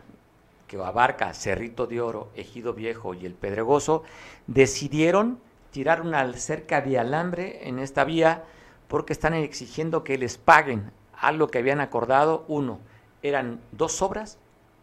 [0.68, 4.04] que abarca Cerrito de Oro, Ejido Viejo y El Pedregoso,
[4.48, 5.40] decidieron
[5.72, 8.44] tirar una cerca de alambre en esta vía
[8.88, 12.46] porque están exigiendo que les paguen algo que habían acordado.
[12.48, 12.80] Uno,
[13.22, 14.38] eran dos obras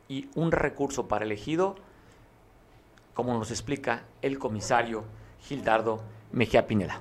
[0.09, 1.77] y un recurso para el ejido,
[3.17, 5.03] como nos explica el comisario
[5.41, 6.03] Gildardo
[6.33, 7.01] Mejía Pineda.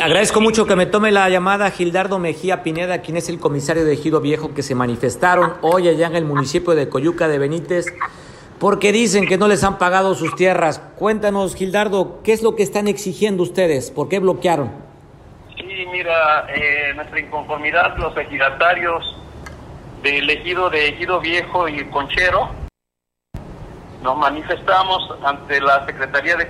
[0.00, 3.94] Agradezco mucho que me tome la llamada Gildardo Mejía Pineda, quien es el comisario de
[3.94, 7.86] Ejido Viejo, que se manifestaron hoy allá en el municipio de Coyuca de Benítez,
[8.64, 10.78] porque dicen que no les han pagado sus tierras.
[10.96, 13.90] Cuéntanos, Gildardo, ¿qué es lo que están exigiendo ustedes?
[13.90, 14.72] ¿Por qué bloquearon?
[15.54, 19.20] Sí, mira, eh, nuestra inconformidad, los ejidatarios
[20.02, 22.48] del ejido de Ejido Viejo y Conchero,
[24.02, 26.48] nos manifestamos ante la Secretaría de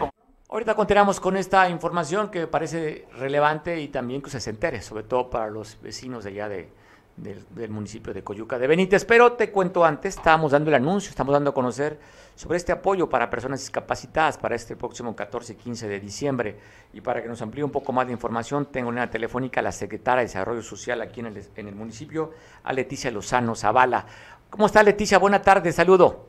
[0.48, 5.02] Ahorita continuamos con esta información que me parece relevante y también que se entere, sobre
[5.02, 6.68] todo para los vecinos de allá de,
[7.16, 9.04] del municipio de Coyuca de Benítez.
[9.04, 11.98] Pero te cuento antes, estábamos dando el anuncio, estamos dando a conocer
[12.34, 16.58] sobre este apoyo para personas discapacitadas para este próximo 14 y 15 de diciembre.
[16.92, 19.62] Y para que nos amplíe un poco más de información, tengo en la telefónica a
[19.62, 22.32] la secretaria de Desarrollo Social aquí en el, en el municipio,
[22.64, 24.06] a Leticia Lozano Zavala.
[24.50, 25.18] ¿Cómo está Leticia?
[25.18, 26.26] Buena tarde, saludo.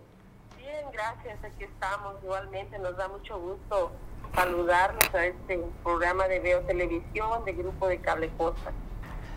[0.58, 3.92] Bien, gracias, aquí estamos igualmente, nos da mucho gusto
[4.36, 8.72] saludarnos a este programa de Veo Televisión de Grupo de Cable Costa.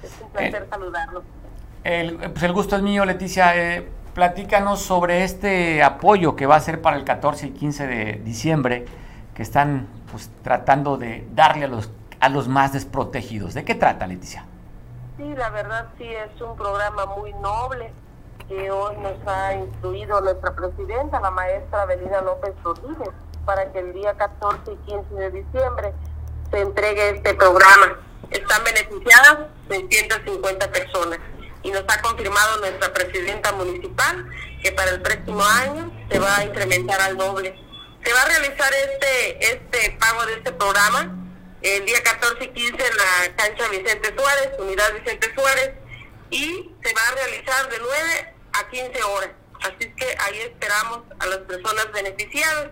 [0.02, 1.24] Es un placer eh, saludarlos.
[1.88, 3.56] El, pues el gusto es mío, Leticia.
[3.56, 8.12] Eh, platícanos sobre este apoyo que va a ser para el 14 y 15 de
[8.22, 8.84] diciembre,
[9.34, 13.54] que están pues, tratando de darle a los, a los más desprotegidos.
[13.54, 14.44] ¿De qué trata, Leticia?
[15.16, 17.90] Sí, la verdad sí es un programa muy noble
[18.48, 23.14] que hoy nos ha instruido nuestra presidenta, la maestra Belina López Rodríguez,
[23.46, 25.94] para que el día 14 y 15 de diciembre
[26.50, 27.96] se entregue este programa.
[28.30, 29.38] Están beneficiadas
[29.70, 31.18] 650 personas
[31.62, 34.26] y nos ha confirmado nuestra presidenta municipal
[34.62, 37.54] que para el próximo año se va a incrementar al doble.
[38.04, 41.18] Se va a realizar este este pago de este programa
[41.62, 45.72] el día 14 y 15 en la cancha Vicente Suárez, unidad Vicente Suárez,
[46.30, 49.30] y se va a realizar de 9 a 15 horas.
[49.60, 52.70] Así es que ahí esperamos a las personas beneficiadas.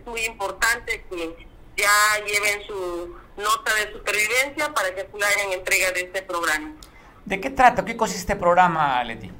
[0.00, 5.92] Es muy importante que ya lleven su nota de supervivencia para que se hagan entrega
[5.92, 6.74] de este programa.
[7.24, 7.84] ¿De qué trata?
[7.84, 9.30] ¿Qué consiste este programa, Leti?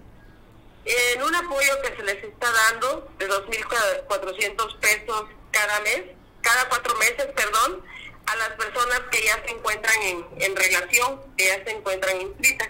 [0.86, 6.02] En un apoyo que se les está dando de 2.400 pesos cada mes,
[6.40, 7.82] cada cuatro meses, perdón,
[8.26, 12.68] a las personas que ya se encuentran en, en relación, que ya se encuentran inscritas.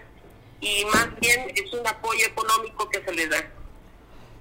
[0.61, 3.45] Y más bien es un apoyo económico que se les da.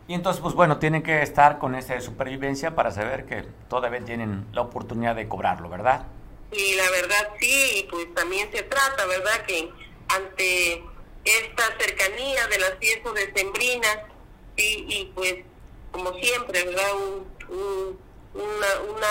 [0.07, 4.45] Y entonces, pues bueno, tienen que estar con esa supervivencia para saber que todavía tienen
[4.51, 6.07] la oportunidad de cobrarlo, ¿verdad?
[6.51, 9.45] Y la verdad sí, y pues también se trata, ¿verdad?
[9.47, 9.71] Que
[10.16, 10.84] ante
[11.26, 13.99] esta cercanía de las fiestas decembrinas,
[14.57, 15.36] sí, y pues
[15.91, 16.93] como siempre, ¿verdad?
[18.34, 19.07] una, una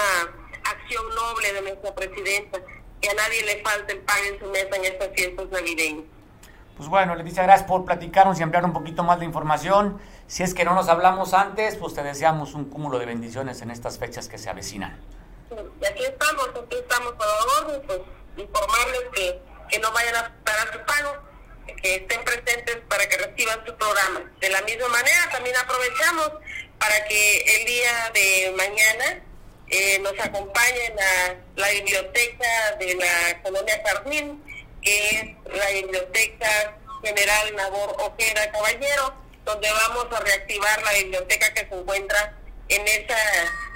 [0.65, 2.59] acción noble de nuestra presidenta,
[3.01, 6.05] que a nadie le falte el pan en su mesa en estas fiestas navideñas.
[6.77, 10.01] Pues bueno, Leticia, gracias por platicarnos y ampliar un poquito más de información.
[10.27, 13.71] Si es que no nos hablamos antes, pues te deseamos un cúmulo de bendiciones en
[13.71, 14.99] estas fechas que se avecinan.
[15.81, 17.31] Y aquí estamos, aquí estamos para
[17.61, 18.01] orden, pues
[18.37, 19.43] informarles que,
[19.73, 21.16] que no vayan a pagar su pago,
[21.83, 24.31] que estén presentes para que reciban su programa.
[24.39, 26.31] De la misma manera, también aprovechamos
[26.79, 29.23] para que el día de mañana
[29.70, 34.45] eh, nos acompañen a la biblioteca de la colonia Jardín,
[34.83, 39.14] que es la biblioteca General Nabor Ojeda Caballero,
[39.47, 42.37] donde vamos a reactivar la biblioteca que se encuentra
[42.68, 43.18] en esa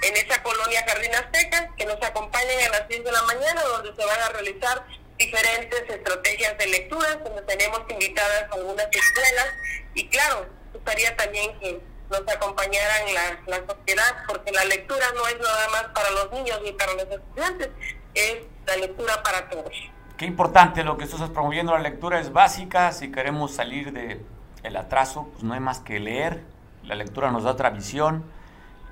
[0.03, 3.95] en esa colonia Jardín Azteca, que nos acompañen a las 10 de la mañana, donde
[3.95, 4.85] se van a realizar
[5.17, 9.47] diferentes estrategias de lectura, donde tenemos invitadas algunas escuelas,
[9.93, 15.37] y claro, gustaría también que nos acompañaran la, la sociedad, porque la lectura no es
[15.39, 17.69] nada más para los niños ni para los estudiantes,
[18.13, 19.71] es la lectura para todos.
[20.17, 24.19] Qué importante lo que tú estás promoviendo, la lectura es básica, si queremos salir de
[24.63, 26.41] el atraso, pues no hay más que leer,
[26.83, 28.23] la lectura nos da otra visión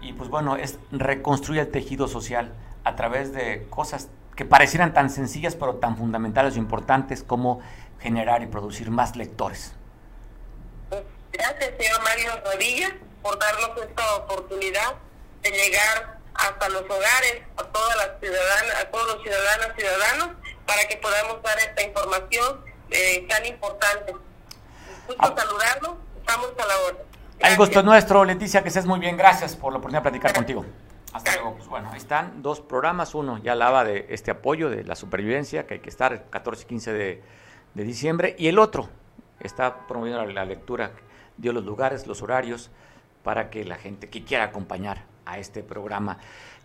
[0.02, 2.54] y pues bueno, es reconstruir el tejido social
[2.84, 7.62] a través de cosas que parecieran tan sencillas pero tan fundamentales e importantes como
[8.00, 9.74] generar y producir más lectores.
[11.32, 14.96] Gracias, señor Mario Rodilla, por darnos esta oportunidad
[15.42, 20.30] de llegar hasta los hogares, a todas las ciudadanas, a todos los ciudadanos y ciudadanos,
[20.66, 22.62] para que podamos dar esta información
[22.92, 24.14] eh, tan importante.
[25.08, 25.34] Gusto ah.
[25.36, 26.98] saludarlo, estamos a la hora.
[27.40, 29.18] El gusto es nuestro, Leticia, que estés muy bien.
[29.18, 30.66] Gracias por la oportunidad de platicar contigo.
[31.16, 31.56] Hasta luego.
[31.56, 33.16] Pues bueno, están dos programas.
[33.16, 36.64] Uno ya hablaba de este apoyo de la supervivencia, que hay que estar el 14
[36.64, 37.24] y 15 de,
[37.74, 38.36] de diciembre.
[38.38, 38.90] Y el otro
[39.40, 40.92] está promoviendo la, lectura,
[41.38, 42.70] dio los lugares, los horarios,
[43.24, 46.18] para que la gente que quiera acompañar a este programa.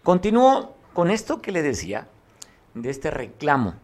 [0.02, 2.08] Continúo con esto que le decía,
[2.74, 3.74] de este reclamo.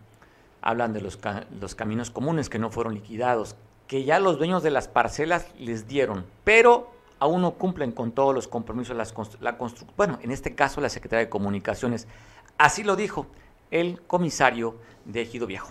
[0.63, 1.21] Hablan de los,
[1.61, 3.55] los caminos comunes que no fueron liquidados,
[3.87, 8.35] que ya los dueños de las parcelas les dieron, pero aún no cumplen con todos
[8.35, 9.57] los compromisos las la
[9.97, 12.07] bueno, en este caso la Secretaría de Comunicaciones.
[12.59, 13.27] Así lo dijo
[13.71, 15.71] el comisario de Ejido Viejo.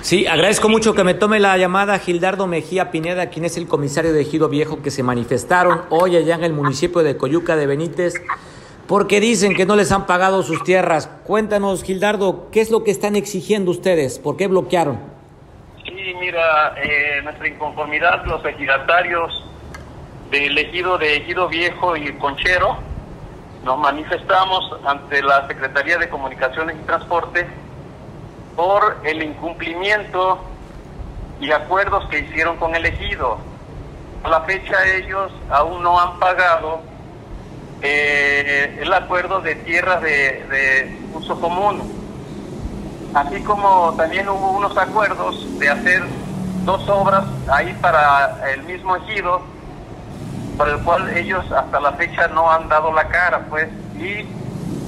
[0.00, 4.12] Sí, agradezco mucho que me tome la llamada Gildardo Mejía Pineda, quien es el comisario
[4.12, 8.14] de Ejido Viejo, que se manifestaron hoy allá en el municipio de Coyuca de Benítez,
[8.86, 11.08] porque dicen que no les han pagado sus tierras.
[11.24, 14.20] Cuéntanos, Gildardo, ¿qué es lo que están exigiendo ustedes?
[14.20, 15.00] ¿Por qué bloquearon?
[15.84, 19.44] Sí, mira, eh, nuestra inconformidad, los ejidatarios
[20.30, 22.78] del ejido de Ejido Viejo y Conchero,
[23.62, 27.46] nos manifestamos ante la Secretaría de Comunicaciones y Transporte
[28.54, 30.38] por el incumplimiento
[31.40, 33.38] y acuerdos que hicieron con el ejido.
[34.24, 36.80] A la fecha ellos aún no han pagado
[37.82, 41.82] eh, el acuerdo de tierras de, de uso común,
[43.14, 46.02] así como también hubo unos acuerdos de hacer
[46.64, 49.42] dos obras ahí para el mismo ejido,
[50.56, 54.26] por el cual ellos hasta la fecha no han dado la cara, pues, y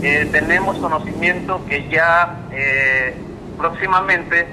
[0.02, 3.16] eh, tenemos conocimiento que ya eh,
[3.56, 4.48] próximamente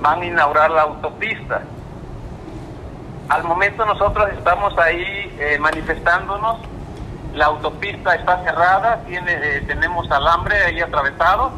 [0.00, 1.62] van a inaugurar la autopista.
[3.28, 6.58] Al momento nosotros estamos ahí eh, manifestándonos.
[7.34, 11.52] La autopista está cerrada, tiene, eh, tenemos alambre ahí atravesado.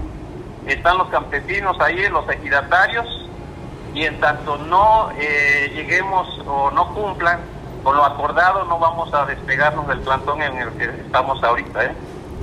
[0.66, 3.06] Están los campesinos ahí, los ejidatarios.
[3.94, 7.40] Y en tanto no eh, lleguemos o no cumplan
[7.82, 11.84] con lo acordado, no vamos a despegarnos del plantón en el que estamos ahorita.
[11.84, 11.92] ¿eh?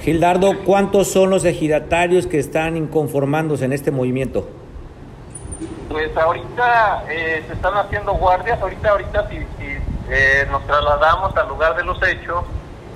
[0.01, 4.47] Gildardo, ¿cuántos son los ejidatarios que están inconformándose en este movimiento?
[5.89, 9.37] Pues ahorita eh, se están haciendo guardias, ahorita, ahorita si,
[10.09, 12.43] eh, nos trasladamos al lugar de los hechos,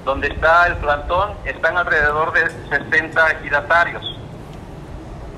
[0.06, 4.20] donde está el plantón, están alrededor de 60 ejidatarios.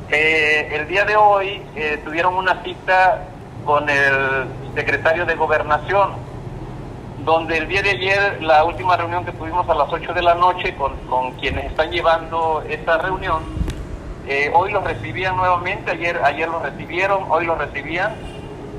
[0.09, 1.61] Eh, el día de hoy
[2.03, 3.23] tuvieron una cita
[3.65, 4.45] con el
[4.75, 6.13] secretario de Gobernación,
[7.24, 10.36] donde el día de ayer, la última reunión que tuvimos a las 8 de la
[10.36, 13.43] noche con, con quienes están llevando esta reunión,
[14.28, 18.13] eh, hoy los recibían nuevamente, ayer, ayer los recibieron, hoy los recibían.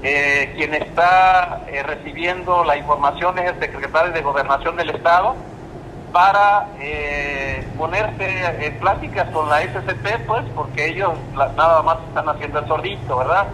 [0.03, 5.34] Eh, quien está eh, recibiendo la información es el secretario de Gobernación del Estado
[6.12, 6.68] para
[7.76, 13.16] ponerse en pláticas con la SCT, pues, porque ellos nada más están haciendo el sordito,
[13.16, 13.47] ¿verdad?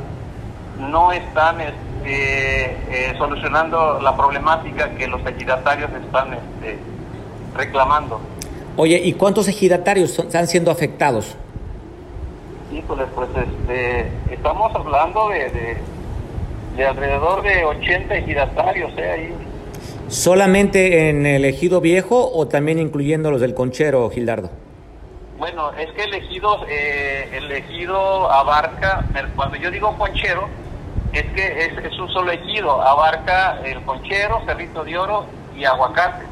[0.79, 1.59] No están
[2.05, 6.79] este, solucionando la problemática que los ejidatarios están este,
[7.57, 8.21] reclamando.
[8.77, 11.37] Oye, ¿y cuántos ejidatarios están siendo afectados?
[12.73, 15.77] Híjole, pues este, estamos hablando de,
[16.77, 19.11] de, alrededor de 80 ejidatarios, ¿eh?
[19.11, 19.35] Ahí.
[20.09, 24.51] ¿Solamente en el ejido viejo o también incluyendo los del conchero, Gildardo?
[25.39, 29.05] Bueno, es que el ejido, eh, el ejido abarca,
[29.37, 30.49] cuando yo digo conchero,
[31.13, 36.27] es que es, es, un solo ejido, abarca el conchero, Cerrito de Oro y Aguacate.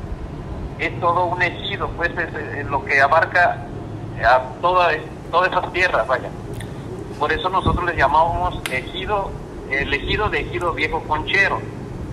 [0.78, 3.64] Es todo un ejido, pues es, lo que abarca
[4.24, 4.90] a toda
[5.30, 6.30] todas esas tierras, vaya.
[7.18, 9.30] Por eso nosotros les llamamos ejido,
[9.70, 11.60] el ejido de ejido viejo conchero,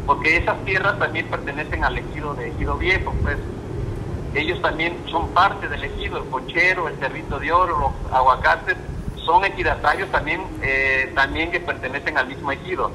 [0.05, 3.38] porque esas tierras también pertenecen al ejido de ejido viejo, pues
[4.34, 8.76] ellos también son parte del ejido, el conchero, el cerrito de oro, los aguacates,
[9.26, 12.91] son ejidatarios también, eh, también que pertenecen al mismo ejido.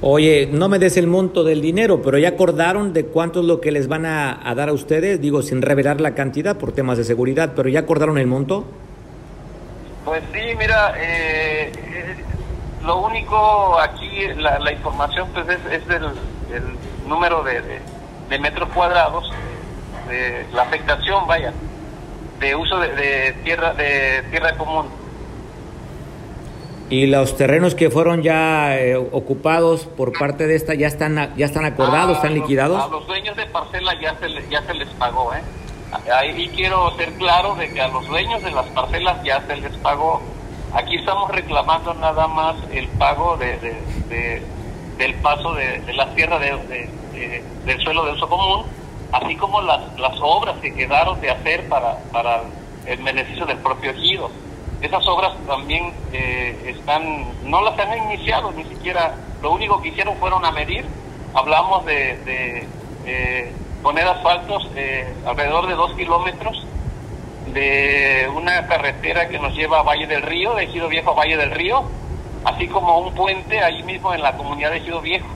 [0.00, 3.60] Oye, no me des el monto del dinero, pero ya acordaron de cuánto es lo
[3.60, 7.04] que les van a, dar a ustedes, digo, sin revelar la cantidad por temas de
[7.04, 8.64] seguridad, pero ya acordaron el monto.
[10.04, 11.72] Pues sí, mira, eh,
[12.84, 16.12] lo único aquí, la, información pues es, del
[17.08, 17.60] número de,
[18.30, 19.28] de, metros cuadrados,
[20.08, 21.52] de la afectación, vaya,
[22.40, 24.86] de uso de, tierra de tierra común.
[26.90, 31.44] Y los terrenos que fueron ya eh, ocupados por parte de esta ya están ya
[31.44, 32.82] están acordados, están liquidados.
[32.82, 35.42] A los dueños de parcela ya se les, ya se les pagó, ¿eh?
[36.14, 39.74] Ahí quiero ser claro de que a los dueños de las parcelas ya se les
[39.78, 40.20] pagó.
[40.74, 43.58] Aquí estamos reclamando nada más el pago de,
[44.98, 46.90] del paso de, la tierra de,
[47.64, 48.66] del suelo de uso común,
[49.12, 52.42] así como las, las obras que quedaron de hacer para, para
[52.86, 54.30] el beneficio del propio ejido.
[54.80, 60.16] Esas obras también eh, están, no las han iniciado ni siquiera, lo único que hicieron
[60.18, 60.84] fueron a medir,
[61.34, 62.66] hablamos de,
[63.82, 66.66] poner asfaltos eh, alrededor de dos kilómetros
[67.52, 71.36] de una carretera que nos lleva a Valle del Río, de Ejido Viejo a Valle
[71.36, 71.84] del Río,
[72.44, 75.28] así como un puente ahí mismo en la comunidad de Ejido Viejo.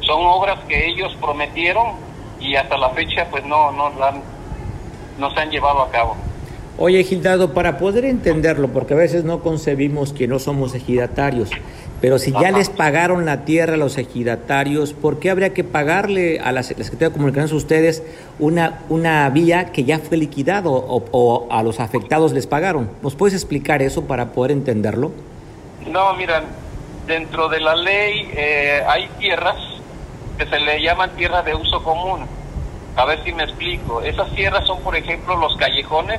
[0.00, 1.94] Son obras que ellos prometieron
[2.40, 3.90] y hasta la fecha pues no, no,
[5.18, 6.16] no se han llevado a cabo.
[6.82, 11.50] Oye, Gildardo, para poder entenderlo, porque a veces no concebimos que no somos ejidatarios,
[12.00, 16.40] pero si ya les pagaron la tierra a los ejidatarios, ¿por qué habría que pagarle
[16.40, 18.02] a la Secretaría de Comunicaciones ustedes
[18.38, 22.90] una, una vía que ya fue liquidado o, a los afectados les pagaron?
[23.02, 25.12] ¿Nos puedes explicar eso para poder entenderlo?
[25.86, 26.44] No, mira,
[27.06, 29.56] dentro de la ley eh, hay tierras
[30.40, 32.26] que se le llaman tierras de uso común.
[32.96, 34.00] A ver si me explico.
[34.00, 36.18] Esas tierras son, por ejemplo, los callejones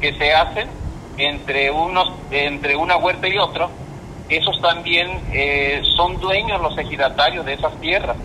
[0.00, 0.70] que se hacen
[1.18, 3.68] entre unos entre una huerta y otro
[4.30, 8.16] esos también eh, son dueños los ejidatarios de esas tierras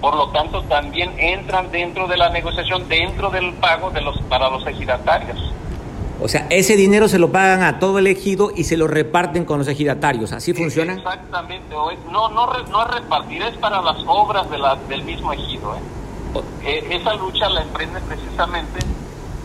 [0.00, 4.48] por lo tanto también entran dentro de la negociación dentro del pago de los para
[4.48, 5.52] los ejidatarios
[6.20, 9.44] o sea, ese dinero se lo pagan a todo el ejido y se lo reparten
[9.44, 10.32] con los ejidatarios.
[10.32, 10.94] ¿Así funciona?
[10.94, 11.74] Exactamente.
[12.10, 15.74] No, no, no es repartir, es para las obras de la, del mismo ejido.
[15.74, 16.40] ¿eh?
[16.64, 18.80] Eh, esa lucha la emprende precisamente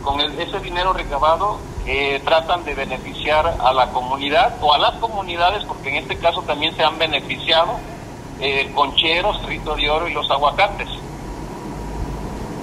[0.04, 5.64] con ese dinero recabado eh, tratan de beneficiar a la comunidad o a las comunidades,
[5.66, 7.80] porque en este caso también se han beneficiado
[8.40, 10.88] eh, concheros, Rito de Oro y los aguacates.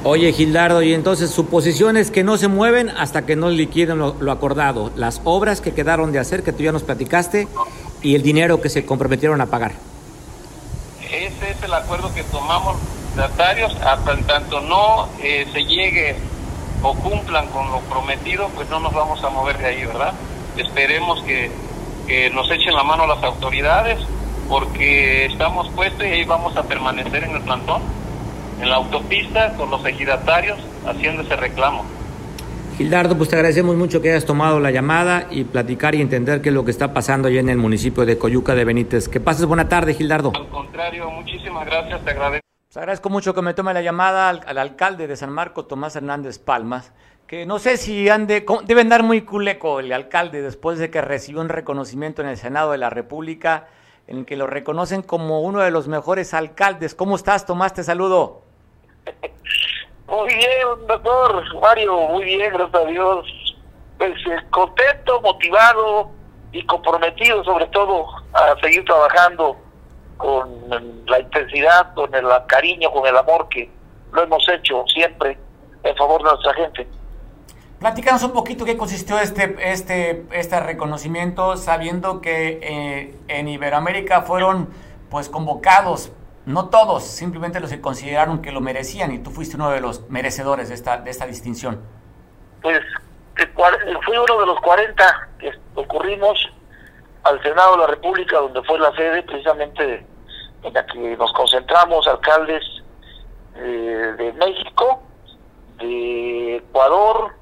[0.09, 3.99] Oye, Gildardo, y entonces su posición es que no se mueven hasta que no liquiden
[3.99, 7.49] lo, lo, acordado, las obras que quedaron de hacer, que tú ya nos platicaste,
[8.03, 9.73] y el dinero que se comprometieron a pagar.
[11.03, 12.77] Ese es el acuerdo que tomamos
[13.15, 16.15] ejidatarios, hasta en tanto no eh, se llegue
[16.85, 20.13] o cumplan con lo prometido, pues no nos vamos a mover de ahí, ¿verdad?
[20.57, 21.51] Esperemos que,
[22.07, 23.99] que nos echen la mano las autoridades,
[24.49, 27.83] porque estamos puestos y ahí vamos a permanecer en el plantón,
[28.61, 31.85] en la autopista, con los ejidatarios, haciendo ese reclamo.
[32.77, 36.51] Gildardo, pues te agradecemos mucho que hayas tomado la llamada y platicar y entender qué
[36.51, 39.09] es lo que está pasando allá en el municipio de Coyuca de Benítez.
[39.09, 40.33] Que pases buena tarde, Gildardo.
[40.35, 42.47] Al contrario, muchísimas gracias, te agradezco.
[42.69, 45.97] Pues agradezco mucho que me tome la llamada al, al, alcalde de San Marcos, Tomás
[45.97, 46.93] Hernández Palmas,
[47.27, 51.41] que no sé si ande, debe andar muy culeco el alcalde después de que recibió
[51.41, 53.69] un reconocimiento en el Senado de la República
[54.07, 56.95] en el que lo reconocen como uno de los mejores alcaldes.
[56.95, 57.73] ¿Cómo estás, Tomás?
[57.73, 58.46] Te saludo.
[60.09, 63.57] Muy bien, doctor Mario, muy bien, gracias a Dios.
[63.99, 66.11] Pues eh, contento, motivado
[66.53, 69.57] y comprometido sobre todo a seguir trabajando
[70.17, 70.49] con
[71.07, 73.71] la intensidad, con el cariño, con el amor que
[74.13, 75.39] lo hemos hecho siempre
[75.83, 76.89] en favor de nuestra gente.
[77.79, 84.71] Platícanos un poquito qué consistió este, este, este reconocimiento, sabiendo que eh, en Iberoamérica fueron
[85.11, 86.11] pues convocados
[86.47, 90.09] no todos, simplemente los que consideraron que lo merecían y tú fuiste uno de los
[90.09, 91.83] merecedores de esta, de esta distinción.
[92.63, 92.81] Pues
[94.05, 96.39] fui uno de los 40 que ocurrimos
[97.25, 100.07] al Senado de la República, donde fue la sede precisamente
[100.63, 102.63] en la que nos concentramos, alcaldes
[103.57, 105.03] eh, de México,
[105.79, 107.33] de Ecuador,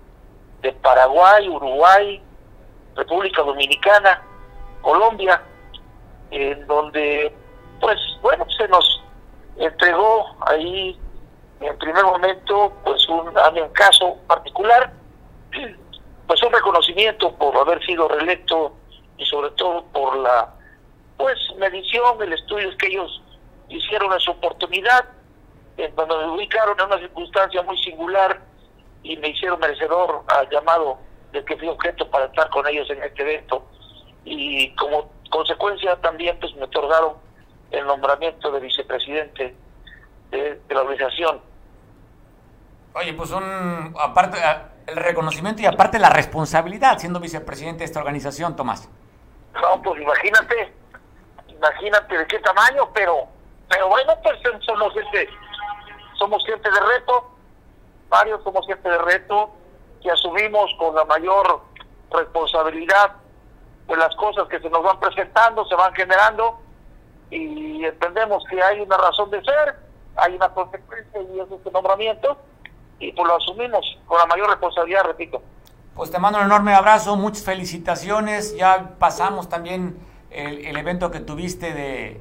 [0.63, 2.23] de Paraguay, Uruguay,
[2.97, 4.23] República Dominicana,
[4.81, 5.43] Colombia,
[6.31, 7.35] en donde
[7.85, 9.03] pues bueno, se nos
[9.59, 10.99] entregó ahí
[11.61, 14.91] en primer momento pues un, a mi caso particular,
[16.27, 18.75] pues un reconocimiento por haber sido reelecto
[19.19, 20.55] y sobre todo por la
[21.19, 23.23] pues medición, el estudio que ellos
[23.69, 25.05] hicieron en su oportunidad,
[25.77, 28.41] en donde me ubicaron en una circunstancia muy singular
[29.03, 30.97] y me hicieron merecedor al llamado
[31.33, 33.63] del que fui objeto para estar con ellos en este evento.
[34.25, 37.23] Y como consecuencia también pues me otorgaron
[37.71, 39.55] el nombramiento de vicepresidente
[40.31, 41.41] de, la organización.
[42.95, 44.39] Oye, pues un, aparte,
[44.87, 48.89] el reconocimiento y aparte la responsabilidad siendo vicepresidente de esta organización, Tomás.
[49.55, 50.73] No, pues imagínate,
[51.49, 53.27] imagínate de qué tamaño, pero,
[53.69, 55.29] pero bueno, pues somos gente,
[56.19, 57.31] somos gente de reto,
[58.09, 59.51] varios somos gente de reto,
[60.03, 61.63] que asumimos con la mayor
[62.11, 63.13] responsabilidad
[63.87, 66.61] de las cosas que se nos van presentando, se van generando,
[67.31, 69.77] y entendemos que hay una razón de ser,
[70.17, 72.37] hay una consecuencia y es este nombramiento
[72.99, 75.43] y pues lo asumimos con la mayor responsabilidad, repito.
[75.95, 79.99] Pues te mando un enorme abrazo, muchas felicitaciones, ya pasamos también
[80.31, 82.21] el, evento que tuviste de,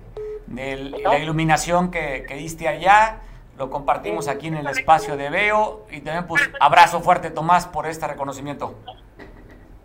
[1.03, 3.21] la iluminación que, que, diste allá,
[3.57, 7.87] lo compartimos aquí en el espacio de Veo y también pues abrazo fuerte Tomás por
[7.87, 8.75] este reconocimiento.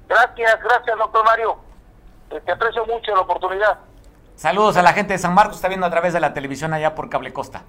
[0.06, 1.58] Gracias, gracias doctor Mario,
[2.28, 3.78] te aprecio mucho la oportunidad.
[4.38, 6.94] Saludos a la gente de San Marcos, está viendo a través de la televisión allá
[6.94, 7.64] por Cable Costa.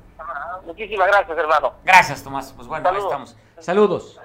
[0.68, 1.74] Muchísimas gracias, hermano.
[1.84, 2.54] Gracias, Tomás.
[2.56, 3.36] Pues bueno, ahí estamos.
[3.58, 4.22] Saludos.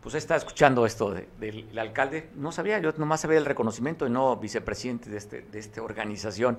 [0.00, 2.28] Pues está escuchando esto del alcalde.
[2.34, 6.58] No sabía, yo nomás sabía el reconocimiento y no vicepresidente de, este, de esta organización.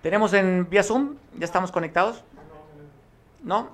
[0.00, 1.16] ¿Tenemos en vía Zoom?
[1.36, 2.22] ¿Ya estamos conectados?
[3.42, 3.70] ¿No?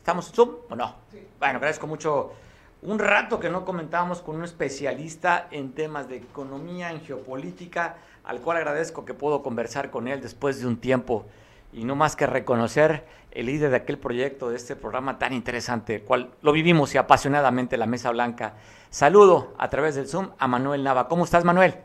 [0.00, 0.96] ¿Estamos en Zoom o no?
[1.38, 2.34] Bueno, agradezco mucho
[2.82, 8.40] un rato que no comentábamos con un especialista en temas de economía, en geopolítica, al
[8.40, 11.24] cual agradezco que puedo conversar con él después de un tiempo
[11.72, 15.96] y no más que reconocer el líder de aquel proyecto, de este programa tan interesante,
[15.96, 18.54] el cual lo vivimos y apasionadamente la Mesa Blanca.
[18.90, 21.08] Saludo a través del Zoom a Manuel Nava.
[21.08, 21.76] ¿Cómo estás, Manuel?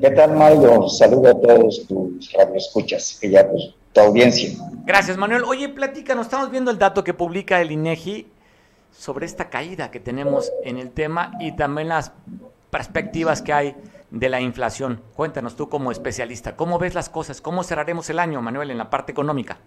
[0.00, 0.88] ¿Qué tal, Mario?
[0.88, 4.50] Saludo a todos tus radioescuchas, pues, tu audiencia.
[4.84, 5.44] Gracias, Manuel.
[5.44, 8.26] Oye, platícanos, estamos viendo el dato que publica el INEGI
[8.98, 12.12] sobre esta caída que tenemos en el tema y también las
[12.70, 13.74] perspectivas que hay
[14.10, 15.02] de la inflación.
[15.14, 17.40] Cuéntanos tú como especialista, ¿cómo ves las cosas?
[17.40, 19.58] ¿Cómo cerraremos el año, Manuel, en la parte económica?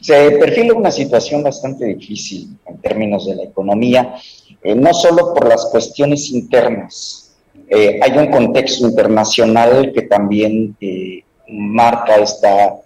[0.00, 4.14] Se perfila una situación bastante difícil en términos de la economía,
[4.62, 7.28] eh, no solo por las cuestiones internas,
[7.68, 12.76] eh, hay un contexto internacional que también eh, marca esta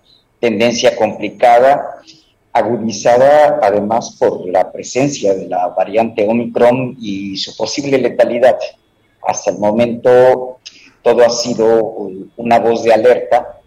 [0.41, 2.03] tendencia complicada
[2.53, 8.59] agudizada además por la presencia de la variante Omicron y su posible letalidad.
[9.27, 10.59] Hasta el momento
[11.03, 13.61] todo ha sido una voz de alerta,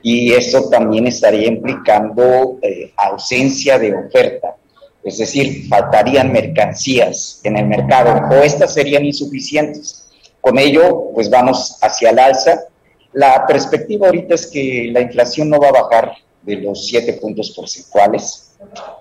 [0.02, 4.56] y eso también estaría implicando eh, ausencia de oferta.
[5.02, 10.08] Es decir, faltarían mercancías en el mercado o estas serían insuficientes.
[10.40, 12.64] Con ello, pues vamos hacia el alza.
[13.12, 16.12] La perspectiva ahorita es que la inflación no va a bajar
[16.42, 18.54] de los siete puntos porcentuales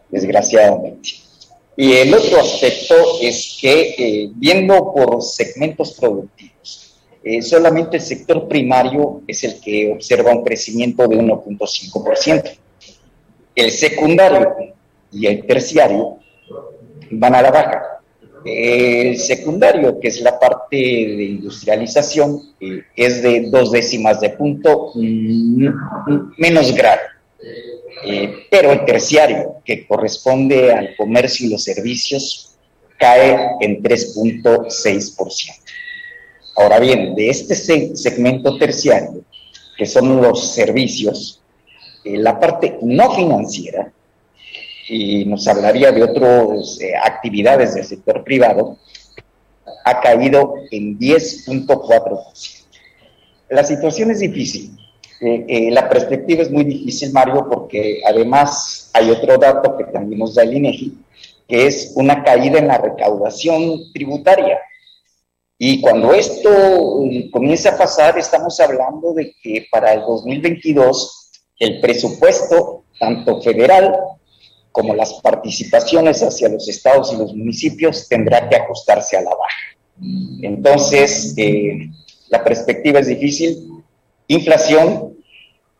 [0.09, 1.22] desgraciadamente.
[1.75, 8.47] Y el otro aspecto es que, eh, viendo por segmentos productivos, eh, solamente el sector
[8.47, 12.51] primario es el que observa un crecimiento de 1.5%.
[13.55, 14.55] El secundario
[15.11, 16.17] y el terciario
[17.11, 17.83] van a la baja.
[18.45, 24.91] El secundario, que es la parte de industrialización, eh, es de dos décimas de punto
[24.95, 25.67] mm,
[26.37, 27.01] menos grave.
[28.01, 32.55] Eh, pero el terciario, que corresponde al comercio y los servicios,
[32.97, 35.51] cae en 3.6%.
[36.55, 39.23] Ahora bien, de este segmento terciario,
[39.77, 41.41] que son los servicios,
[42.03, 43.91] eh, la parte no financiera,
[44.87, 48.77] y nos hablaría de otras eh, actividades del sector privado,
[49.85, 52.65] ha caído en 10.4%.
[53.49, 54.77] La situación es difícil
[55.25, 60.19] eh, eh, la perspectiva es muy difícil, Mario, porque además hay otro dato que también
[60.19, 60.97] nos da el INEGI,
[61.47, 64.59] que es una caída en la recaudación tributaria.
[65.57, 71.79] Y cuando esto eh, comienza a pasar, estamos hablando de que para el 2022 el
[71.79, 73.95] presupuesto, tanto federal
[74.73, 80.41] como las participaciones hacia los estados y los municipios, tendrá que ajustarse a la baja.
[80.41, 81.33] Entonces,
[82.27, 83.83] la perspectiva es difícil.
[84.27, 85.12] Inflación,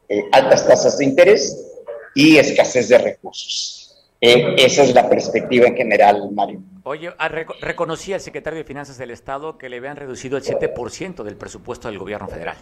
[0.10, 1.72] eh, altas tasas de interés
[2.14, 3.96] y escasez de recursos.
[4.20, 6.62] Eh, esa es la perspectiva en general, Mario.
[6.84, 11.24] Oye, ah, reconocía el secretario de Finanzas del Estado que le habían reducido el 7%
[11.24, 12.58] del presupuesto del gobierno federal.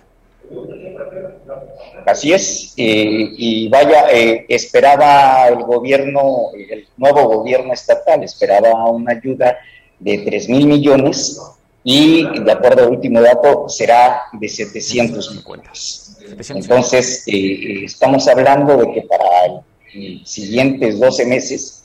[2.06, 4.10] Así es, eh, y vaya,
[4.48, 9.58] esperaba el gobierno, el nuevo gobierno estatal, esperaba una ayuda
[10.00, 11.40] de 3 mil millones
[11.84, 15.72] y de acuerdo al último dato será de 750.
[16.50, 19.48] Entonces, eh, eh, estamos hablando de que para
[19.94, 21.84] los siguientes 12 meses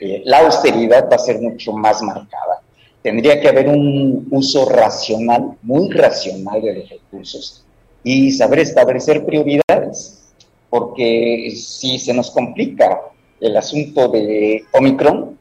[0.00, 2.62] eh, la austeridad va a ser mucho más marcada.
[3.02, 7.64] Tendría que haber un uso racional, muy racional de los recursos
[8.02, 10.32] y saber establecer prioridades,
[10.68, 13.00] porque si se nos complica
[13.40, 15.38] el asunto de Omicron,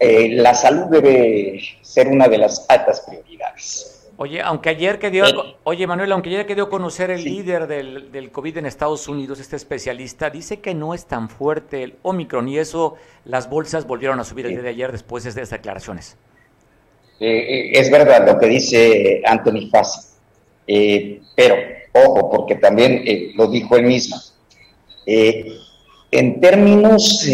[0.00, 3.98] la salud debe ser una de las altas prioridades.
[4.20, 5.24] Oye, aunque ayer que dio,
[5.62, 9.06] oye Manuel, aunque ayer que dio a conocer el líder del, del, COVID en Estados
[9.06, 13.86] Unidos, este especialista, dice que no es tan fuerte el Omicron y eso las bolsas
[13.86, 16.16] volvieron a subir el día de ayer después de estas declaraciones.
[17.20, 20.00] Eh, eh, es verdad lo que dice Anthony Fassi,
[20.66, 21.54] eh, pero
[21.92, 23.04] ojo, porque también
[23.36, 24.16] lo dijo él mismo.
[25.06, 27.24] en términos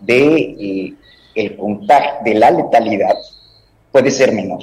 [0.00, 0.96] de
[1.36, 3.16] el contagio, de la letalidad,
[3.92, 4.60] puede ser menor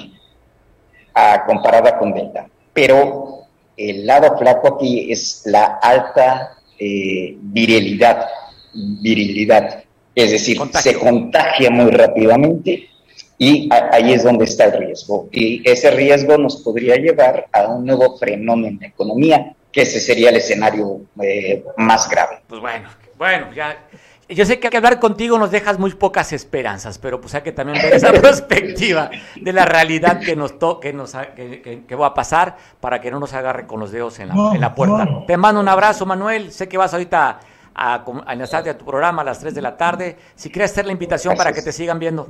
[1.45, 2.47] comparada con Delta.
[2.73, 3.45] Pero
[3.77, 8.27] el lado flaco aquí es la alta eh, virilidad,
[8.73, 9.83] virilidad,
[10.15, 12.89] es decir, se contagia muy rápidamente
[13.37, 15.27] y ahí es donde está el riesgo.
[15.31, 19.99] Y ese riesgo nos podría llevar a un nuevo frenón en la economía, que ese
[19.99, 22.39] sería el escenario eh, más grave.
[22.47, 23.87] Pues bueno, bueno, ya
[24.29, 27.81] yo sé que hablar contigo nos dejas muy pocas esperanzas, pero pues hay que también
[27.81, 29.09] ver esa perspectiva
[29.39, 33.11] de la realidad que nos to que nos que, que, va a pasar para que
[33.11, 35.07] no nos agarre con los dedos en la, en la puerta.
[35.27, 36.51] Te mando un abrazo, Manuel.
[36.51, 37.39] Sé que vas ahorita
[37.75, 40.17] a, a enlazarte a tu programa a las 3 de la tarde.
[40.35, 42.29] Si quieres hacer la invitación para que te sigan viendo.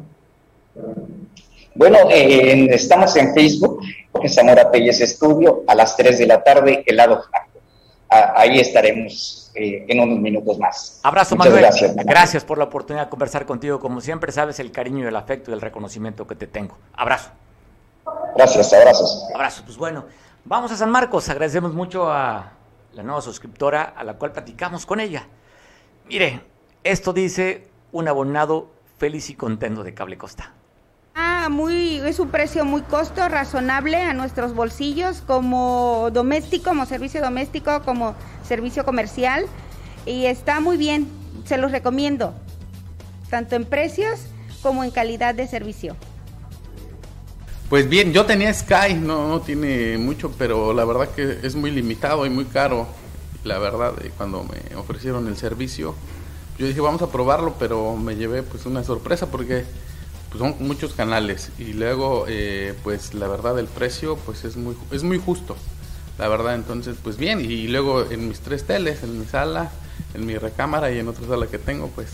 [1.76, 3.82] Bueno, eh, estamos en Facebook,
[4.22, 6.84] en Zamora Pelles Estudio, a las 3 de la tarde,
[8.36, 11.00] ahí estaremos eh, en unos minutos más.
[11.04, 11.60] Abrazo, Manuel.
[11.60, 13.80] Gracias, gracias por la oportunidad de conversar contigo.
[13.80, 16.78] Como siempre, sabes el cariño, el afecto y el reconocimiento que te tengo.
[16.94, 17.32] Abrazo.
[18.36, 19.28] Gracias, abrazos.
[19.34, 20.06] Abrazo, pues bueno.
[20.46, 21.30] Vamos a San Marcos.
[21.30, 22.52] Agradecemos mucho a
[22.94, 25.28] la nueva suscriptora a la cual platicamos con ella.
[26.08, 26.42] Mire,
[26.84, 30.54] esto dice un abonado feliz y contento de Cable Costa.
[31.16, 37.22] Ah, muy, es un precio muy costo, razonable a nuestros bolsillos, como doméstico, como servicio
[37.22, 38.16] doméstico, como
[38.48, 39.46] servicio comercial.
[40.08, 41.08] Y está muy bien,
[41.46, 42.34] se los recomiendo,
[43.30, 44.22] tanto en precios
[44.64, 45.96] como en calidad de servicio.
[47.70, 51.70] Pues bien, yo tenía Sky, no, no tiene mucho, pero la verdad que es muy
[51.70, 52.88] limitado y muy caro.
[53.44, 55.96] La verdad, eh, cuando me ofrecieron el servicio,
[56.58, 59.66] yo dije vamos a probarlo, pero me llevé pues una sorpresa porque
[60.34, 61.52] pues son muchos canales.
[61.60, 65.56] Y luego eh, pues la verdad el precio pues es muy es muy justo
[66.18, 66.56] la verdad.
[66.56, 67.40] Entonces pues bien.
[67.40, 69.72] Y luego en mis tres teles en mi sala
[70.14, 72.10] en mi recámara y en otra sala que tengo pues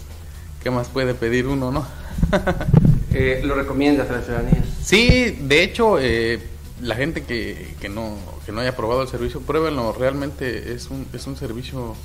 [0.64, 1.88] qué más puede pedir uno no
[3.14, 6.40] eh, lo recomiendas a la ciudadanía sí de hecho eh,
[6.82, 9.94] la gente que, que no que no haya probado el servicio pruébenlo.
[9.94, 11.96] Realmente es un es un servicio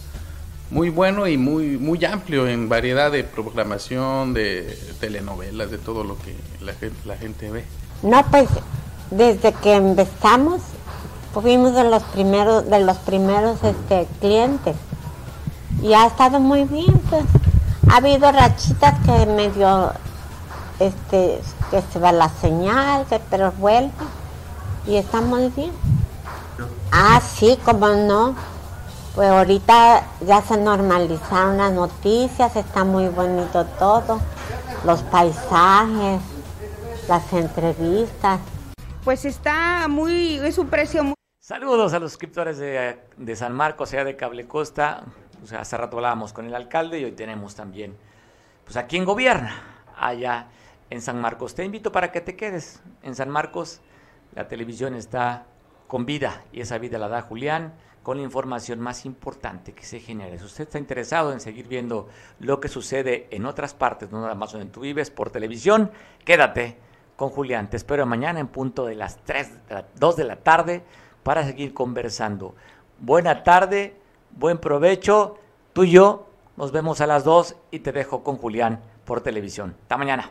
[0.70, 6.18] muy bueno y muy muy amplio en variedad de programación, de telenovelas, de todo lo
[6.18, 7.64] que la gente, la gente ve.
[8.02, 8.48] No, pues
[9.10, 10.60] desde que empezamos
[11.32, 14.76] fuimos de los primeros de los primeros este, clientes.
[15.82, 17.24] Y ha estado muy bien, pues.
[17.90, 19.92] Ha habido rachitas que medio
[20.80, 21.40] este
[21.70, 23.92] que se va la señal, que pero vuelve.
[24.86, 25.72] Y está muy bien.
[26.92, 28.34] Ah, sí, como no
[29.14, 34.20] pues ahorita ya se normalizaron las noticias, está muy bonito todo,
[34.84, 36.20] los paisajes,
[37.08, 38.40] las entrevistas.
[39.04, 41.14] Pues está muy, es un precio muy...
[41.38, 45.04] Saludos a los suscriptores de, San Marcos, sea de Cable Costa.
[45.38, 47.96] Pues hace rato hablábamos con el alcalde y hoy tenemos también,
[48.64, 49.62] pues a quien gobierna
[49.96, 50.48] allá
[50.90, 51.54] en San Marcos.
[51.54, 53.80] Te invito para que te quedes en San Marcos.
[54.34, 55.44] La televisión está
[55.86, 57.74] con vida y esa vida la da Julián
[58.04, 60.38] con la información más importante que se genere.
[60.38, 62.06] Si usted está interesado en seguir viendo
[62.38, 65.90] lo que sucede en otras partes, no nada más donde tú vives, por televisión,
[66.22, 66.76] quédate
[67.16, 67.70] con Julián.
[67.70, 69.52] Te espero mañana en punto de las 3,
[69.98, 70.84] 2 de la tarde
[71.22, 72.54] para seguir conversando.
[73.00, 73.96] Buena tarde,
[74.32, 75.38] buen provecho.
[75.72, 76.28] Tú y yo
[76.58, 79.76] nos vemos a las 2 y te dejo con Julián por televisión.
[79.80, 80.30] Hasta mañana.